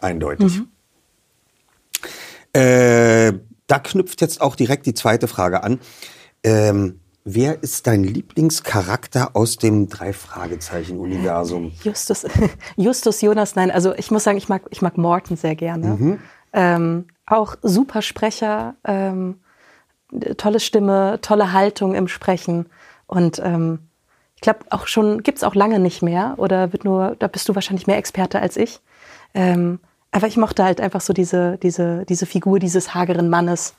[0.00, 0.58] Eindeutig.
[0.58, 0.68] Mhm.
[2.52, 3.32] Äh,
[3.66, 5.80] da knüpft jetzt auch direkt die zweite Frage an.
[6.44, 11.72] Ähm, wer ist dein Lieblingscharakter aus dem Drei-Fragezeichen-Universum?
[11.82, 12.26] Justus,
[12.76, 15.86] Justus Jonas, nein, also ich muss sagen, ich mag, ich mag Morton sehr gerne.
[15.86, 16.18] Mhm.
[16.52, 19.40] Ähm, auch super Sprecher, ähm,
[20.36, 22.66] tolle Stimme, tolle Haltung im Sprechen.
[23.12, 23.78] Und ähm,
[24.36, 27.54] ich glaube auch schon, gibt's auch lange nicht mehr oder wird nur, da bist du
[27.54, 28.80] wahrscheinlich mehr Experte als ich.
[29.34, 33.74] Ähm, aber ich mochte halt einfach so diese, diese, diese Figur dieses hageren Mannes,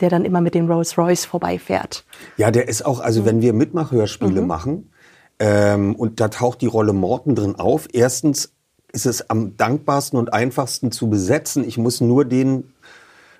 [0.00, 2.04] der dann immer mit dem Rolls Royce vorbeifährt.
[2.36, 4.46] Ja, der ist auch, also wenn wir Mitmachhörspiele Mhm.
[4.46, 4.92] machen
[5.40, 8.52] ähm, und da taucht die Rolle Morten drin auf, erstens
[8.92, 11.64] ist es am dankbarsten und einfachsten zu besetzen.
[11.66, 12.72] Ich muss nur den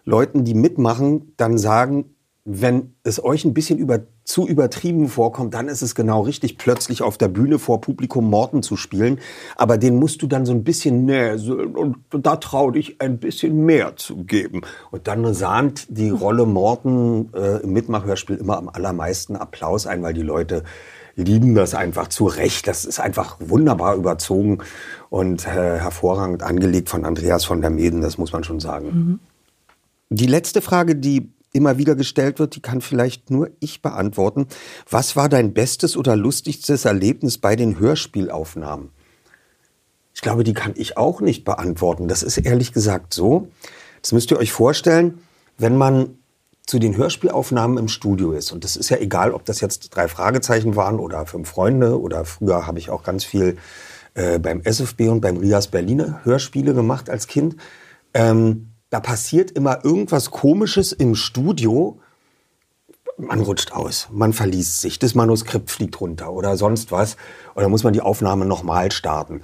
[0.05, 2.16] Leuten, die mitmachen, dann sagen,
[2.49, 7.03] wenn es euch ein bisschen über, zu übertrieben vorkommt, dann ist es genau richtig, plötzlich
[7.03, 9.19] auf der Bühne vor Publikum Morten zu spielen.
[9.57, 13.67] Aber den musst du dann so ein bisschen so- und da trau dich ein bisschen
[13.67, 14.61] mehr zu geben.
[14.93, 20.15] Und dann sahnt die Rolle Morten äh, im Mitmachhörspiel immer am allermeisten Applaus ein, weil
[20.15, 20.63] die Leute
[21.17, 22.69] lieben das einfach zu Recht.
[22.69, 24.59] Das ist einfach wunderbar überzogen
[25.11, 29.19] und äh, hervorragend angelegt von Andreas von der Meden, das muss man schon sagen.
[30.11, 34.47] Die letzte Frage, die immer wieder gestellt wird, die kann vielleicht nur ich beantworten.
[34.89, 38.91] Was war dein bestes oder lustigstes Erlebnis bei den Hörspielaufnahmen?
[40.15, 42.09] Ich glaube, die kann ich auch nicht beantworten.
[42.09, 43.49] Das ist ehrlich gesagt so.
[44.03, 45.19] Das müsst ihr euch vorstellen,
[45.59, 46.19] wenn man
[46.67, 48.51] zu den Hörspielaufnahmen im Studio ist.
[48.51, 52.25] Und das ist ja egal, ob das jetzt drei Fragezeichen waren oder fünf Freunde oder
[52.25, 53.57] früher habe ich auch ganz viel
[54.15, 57.57] äh, beim SFB und beim Rias Berliner Hörspiele gemacht als Kind.
[58.15, 62.01] Ähm, da passiert immer irgendwas Komisches im Studio.
[63.18, 67.16] Man rutscht aus, man verliest sich, das Manuskript fliegt runter oder sonst was.
[67.55, 69.43] Oder muss man die Aufnahme nochmal starten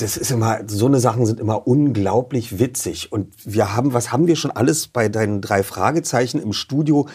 [0.00, 3.12] das ist immer, so eine Sachen sind immer unglaublich witzig.
[3.12, 7.08] Und wir haben, was haben wir schon alles bei deinen drei Fragezeichen im Studio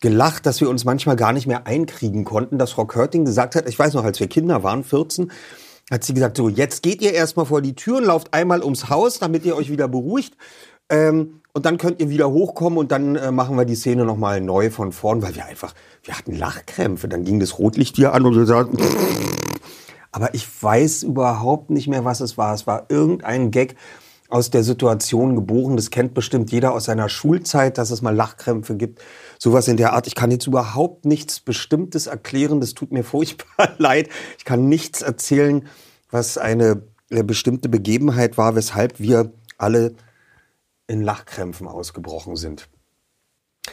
[0.00, 3.68] gelacht, dass wir uns manchmal gar nicht mehr einkriegen konnten, dass Frau Körting gesagt hat,
[3.68, 5.30] ich weiß noch, als wir Kinder waren, 14,
[5.90, 8.88] hat sie gesagt, so, jetzt geht ihr erstmal vor die Tür und lauft einmal ums
[8.88, 10.36] Haus, damit ihr euch wieder beruhigt.
[10.88, 14.40] Ähm, und dann könnt ihr wieder hochkommen und dann äh, machen wir die Szene nochmal
[14.40, 15.74] neu von vorn, weil wir einfach,
[16.04, 17.08] wir hatten Lachkrämpfe.
[17.08, 18.78] Dann ging das Rotlicht hier an und wir sagten,
[20.12, 22.54] aber ich weiß überhaupt nicht mehr, was es war.
[22.54, 23.74] Es war irgendein Gag
[24.28, 25.76] aus der Situation geboren.
[25.76, 29.00] Das kennt bestimmt jeder aus seiner Schulzeit, dass es mal Lachkrämpfe gibt.
[29.42, 30.06] Sowas in der Art.
[30.06, 32.60] Ich kann jetzt überhaupt nichts Bestimmtes erklären.
[32.60, 34.10] Das tut mir furchtbar leid.
[34.38, 35.66] Ich kann nichts erzählen,
[36.10, 39.94] was eine bestimmte Begebenheit war, weshalb wir alle
[40.86, 42.68] in Lachkrämpfen ausgebrochen sind.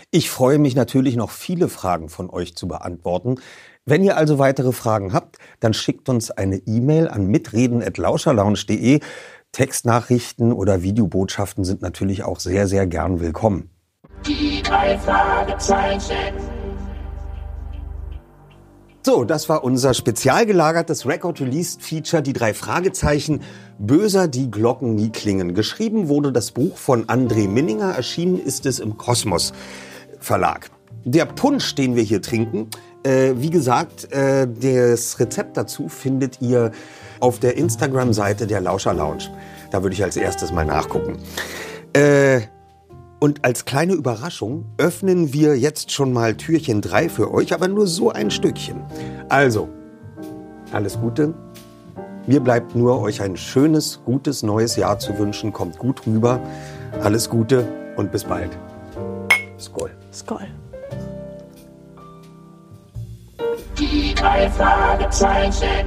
[0.09, 3.36] Ich freue mich natürlich noch viele Fragen von euch zu beantworten.
[3.86, 9.01] Wenn ihr also weitere Fragen habt, dann schickt uns eine E-Mail an mitreden@lauscherlounge.de.
[9.51, 13.76] Textnachrichten oder Videobotschaften sind natürlich auch sehr sehr gern willkommen.
[14.68, 16.34] Drei Fragezeichen.
[19.01, 23.41] So, das war unser spezial gelagertes Record-Released-Feature, die drei Fragezeichen,
[23.80, 25.53] Böser die Glocken nie klingen.
[25.53, 29.53] Geschrieben wurde das Buch von André Minninger, erschienen ist es im Kosmos
[30.20, 30.70] Verlag.
[31.05, 32.68] Der Punsch, den wir hier trinken,
[33.03, 36.72] äh, wie gesagt, äh, das Rezept dazu findet ihr
[37.22, 39.30] auf der Instagram-Seite der Lauscher Lounge.
[39.72, 41.18] Da würde ich als erstes mal nachgucken.
[41.93, 42.41] Äh,
[43.20, 47.88] und als kleine Überraschung öffnen wir jetzt schon mal Türchen 3 für euch, aber nur
[47.88, 48.82] so ein Stückchen.
[49.30, 49.70] Also,
[50.72, 51.34] alles Gute.
[52.28, 55.53] Mir bleibt nur, euch ein schönes, gutes neues Jahr zu wünschen.
[55.53, 56.41] Kommt gut rüber.
[57.01, 57.65] Alles Gute
[57.95, 58.51] und bis bald.
[59.57, 59.91] Skoll.
[60.11, 60.47] Skoll.
[63.80, 65.86] Die drei Fragezeichen.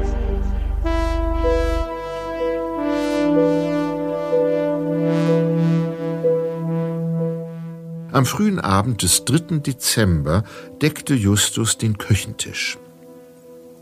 [8.13, 9.59] Am frühen Abend des 3.
[9.59, 10.43] Dezember
[10.83, 12.77] deckte Justus den Küchentisch.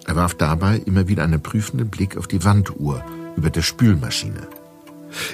[0.07, 3.03] Er warf dabei immer wieder einen prüfenden Blick auf die Wanduhr
[3.37, 4.47] über der Spülmaschine.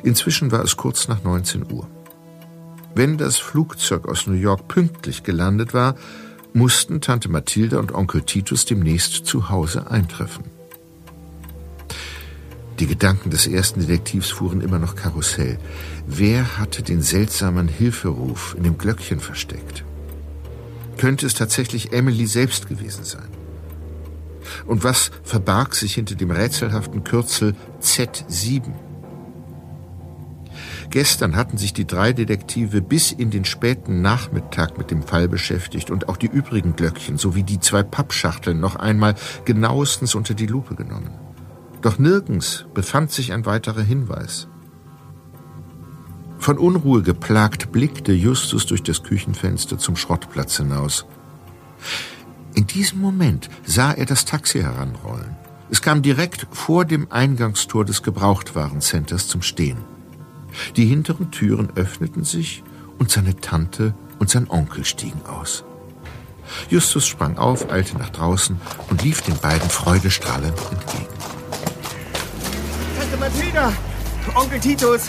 [0.05, 1.89] Inzwischen war es kurz nach 19 Uhr.
[2.95, 5.97] Wenn das Flugzeug aus New York pünktlich gelandet war,
[6.53, 10.45] mussten Tante Mathilda und Onkel Titus demnächst zu Hause eintreffen.
[12.81, 15.59] Die Gedanken des ersten Detektivs fuhren immer noch Karussell.
[16.07, 19.85] Wer hatte den seltsamen Hilferuf in dem Glöckchen versteckt?
[20.99, 23.29] Könnte es tatsächlich Emily selbst gewesen sein?
[24.67, 28.73] Und was verbarg sich hinter dem rätselhaften Kürzel Z7?
[30.91, 35.91] Gestern hatten sich die drei Detektive bis in den späten Nachmittag mit dem Fall beschäftigt
[35.91, 39.15] und auch die übrigen Glöckchen sowie die zwei Pappschachteln noch einmal
[39.45, 41.24] genauestens unter die Lupe genommen.
[41.85, 44.49] Doch nirgends befand sich ein weiterer Hinweis.
[46.39, 51.05] Von Unruhe geplagt blickte Justus durch das Küchenfenster zum Schrottplatz hinaus.
[52.55, 55.37] In diesem Moment sah er das Taxi heranrollen.
[55.69, 59.77] Es kam direkt vor dem Eingangstor des Gebrauchtwarencenters zum Stehen.
[60.77, 62.65] Die hinteren Türen öffneten sich
[62.99, 65.65] und seine Tante und sein Onkel stiegen aus.
[66.71, 68.59] Justus sprang auf, eilte nach draußen
[68.89, 71.34] und lief den beiden freudestrahlend entgegen.
[73.15, 73.73] Tante Mathilda,
[74.35, 75.03] Onkel Titus,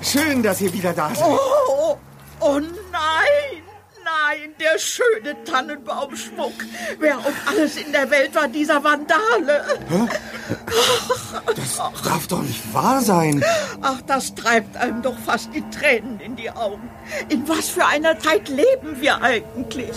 [0.00, 1.24] schön, dass ihr wieder da seid.
[1.24, 1.96] Oh,
[2.38, 3.62] oh nein,
[4.04, 6.52] nein, der schöne Tannenbaumschmuck.
[7.00, 9.64] Wer um alles in der Welt war dieser Vandale?
[9.88, 10.06] Hä?
[11.56, 13.44] Das darf doch nicht wahr sein.
[13.82, 16.88] Ach, das treibt einem doch fast die Tränen in die Augen.
[17.28, 19.96] In was für einer Zeit leben wir eigentlich?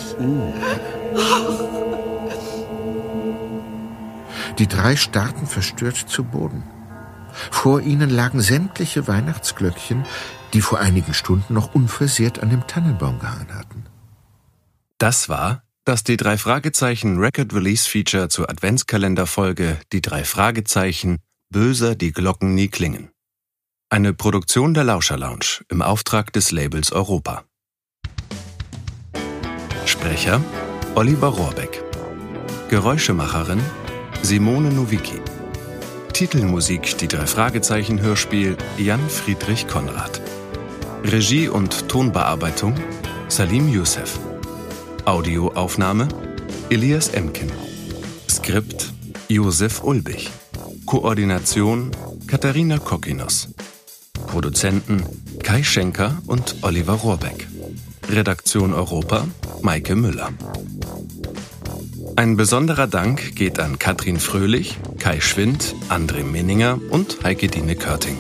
[4.58, 6.64] Die drei starrten verstört zu Boden.
[7.52, 10.06] Vor ihnen lagen sämtliche Weihnachtsglöckchen,
[10.54, 13.86] die vor einigen Stunden noch unversehrt an dem Tannenbaum gehangen hatten.
[14.98, 21.18] Das war das die drei Fragezeichen Record Release Feature zur Adventskalenderfolge Die drei Fragezeichen
[21.50, 23.10] Böser die Glocken nie klingen.
[23.90, 27.44] Eine Produktion der Lauscher Lounge im Auftrag des Labels Europa.
[29.86, 30.40] Sprecher
[30.96, 31.84] Oliver Rohrbeck.
[32.70, 33.60] Geräuschemacherin
[34.22, 35.20] Simone Nowicki.
[36.22, 40.22] Titelmusik Die drei Fragezeichen Hörspiel Jan Friedrich Konrad.
[41.04, 42.76] Regie und Tonbearbeitung
[43.28, 44.20] Salim Youssef.
[45.06, 46.08] Audioaufnahme
[46.70, 47.52] Elias Emken.
[48.30, 48.94] Skript
[49.30, 50.30] Josef Ulbich.
[50.86, 51.90] Koordination
[52.28, 53.50] Katharina Kokinos.
[54.28, 55.04] Produzenten
[55.42, 57.48] Kai Schenker und Oliver Rohrbeck.
[58.08, 59.26] Redaktion Europa
[59.64, 60.30] Maike Müller.
[62.16, 68.18] Ein besonderer Dank geht an Katrin Fröhlich, Kai Schwind, André Minninger und Heike Dine Körting.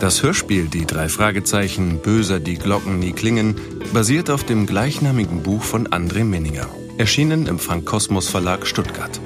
[0.00, 3.56] Das Hörspiel Die drei Fragezeichen Böser die Glocken nie klingen
[3.92, 6.68] basiert auf dem gleichnamigen Buch von André Minninger,
[6.98, 9.18] erschienen im Frank Kosmos Verlag Stuttgart.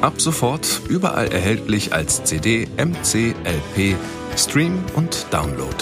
[0.00, 3.96] Ab sofort überall erhältlich als CD, MC, LP,
[4.36, 5.76] Stream und Download.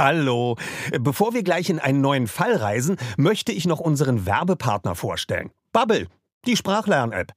[0.00, 0.56] Hallo.
[0.98, 5.50] Bevor wir gleich in einen neuen Fall reisen, möchte ich noch unseren Werbepartner vorstellen.
[5.74, 6.06] Bubble,
[6.46, 7.32] die Sprachlern-App.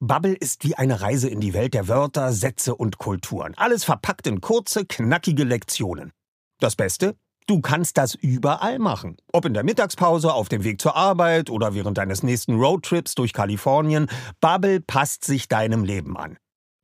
[0.00, 3.54] Bubble ist wie eine Reise in die Welt der Wörter, Sätze und Kulturen.
[3.56, 6.10] Alles verpackt in kurze, knackige Lektionen.
[6.58, 7.14] Das Beste?
[7.46, 9.16] Du kannst das überall machen.
[9.32, 13.32] Ob in der Mittagspause, auf dem Weg zur Arbeit oder während deines nächsten Roadtrips durch
[13.32, 14.08] Kalifornien.
[14.40, 16.36] Bubble passt sich deinem Leben an.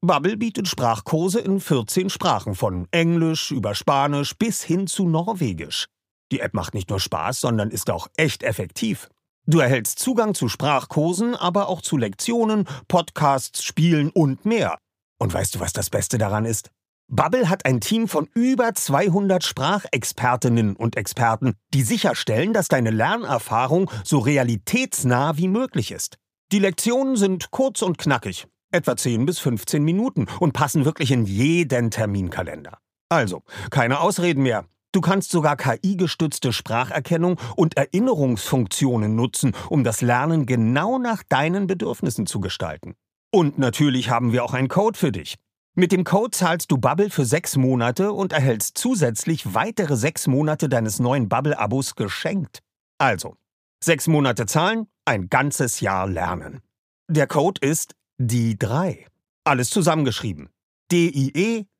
[0.07, 5.87] Bubble bietet Sprachkurse in 14 Sprachen, von Englisch über Spanisch bis hin zu Norwegisch.
[6.31, 9.09] Die App macht nicht nur Spaß, sondern ist auch echt effektiv.
[9.47, 14.77] Du erhältst Zugang zu Sprachkursen, aber auch zu Lektionen, Podcasts, Spielen und mehr.
[15.19, 16.71] Und weißt du, was das Beste daran ist?
[17.11, 23.91] Bubble hat ein Team von über 200 Sprachexpertinnen und Experten, die sicherstellen, dass deine Lernerfahrung
[24.05, 26.19] so realitätsnah wie möglich ist.
[26.53, 31.25] Die Lektionen sind kurz und knackig, etwa 10 bis 15 Minuten und passen wirklich in
[31.25, 32.79] jeden Terminkalender.
[33.09, 34.67] Also, keine Ausreden mehr.
[34.93, 42.27] Du kannst sogar KI-gestützte Spracherkennung und Erinnerungsfunktionen nutzen, um das Lernen genau nach deinen Bedürfnissen
[42.27, 42.95] zu gestalten.
[43.33, 45.35] Und natürlich haben wir auch einen Code für dich.
[45.75, 50.69] Mit dem Code zahlst du Bubble für sechs Monate und erhältst zusätzlich weitere sechs Monate
[50.69, 52.61] deines neuen Bubble-Abos geschenkt.
[52.99, 53.35] Also,
[53.83, 56.61] sechs Monate zahlen, ein ganzes Jahr lernen.
[57.09, 59.07] Der Code ist die 3.
[59.45, 60.51] Alles zusammengeschrieben.
[60.93, 61.71] D-I-E-D-R-E-I.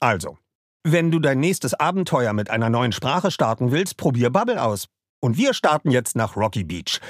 [0.00, 0.38] Also,
[0.84, 4.86] wenn du dein nächstes Abenteuer mit einer neuen Sprache starten willst, probier Bubble aus.
[5.20, 7.00] Und wir starten jetzt nach Rocky Beach.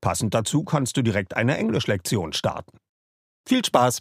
[0.00, 2.78] Passend dazu kannst du direkt eine Englischlektion starten.
[3.46, 4.00] Viel Spaß!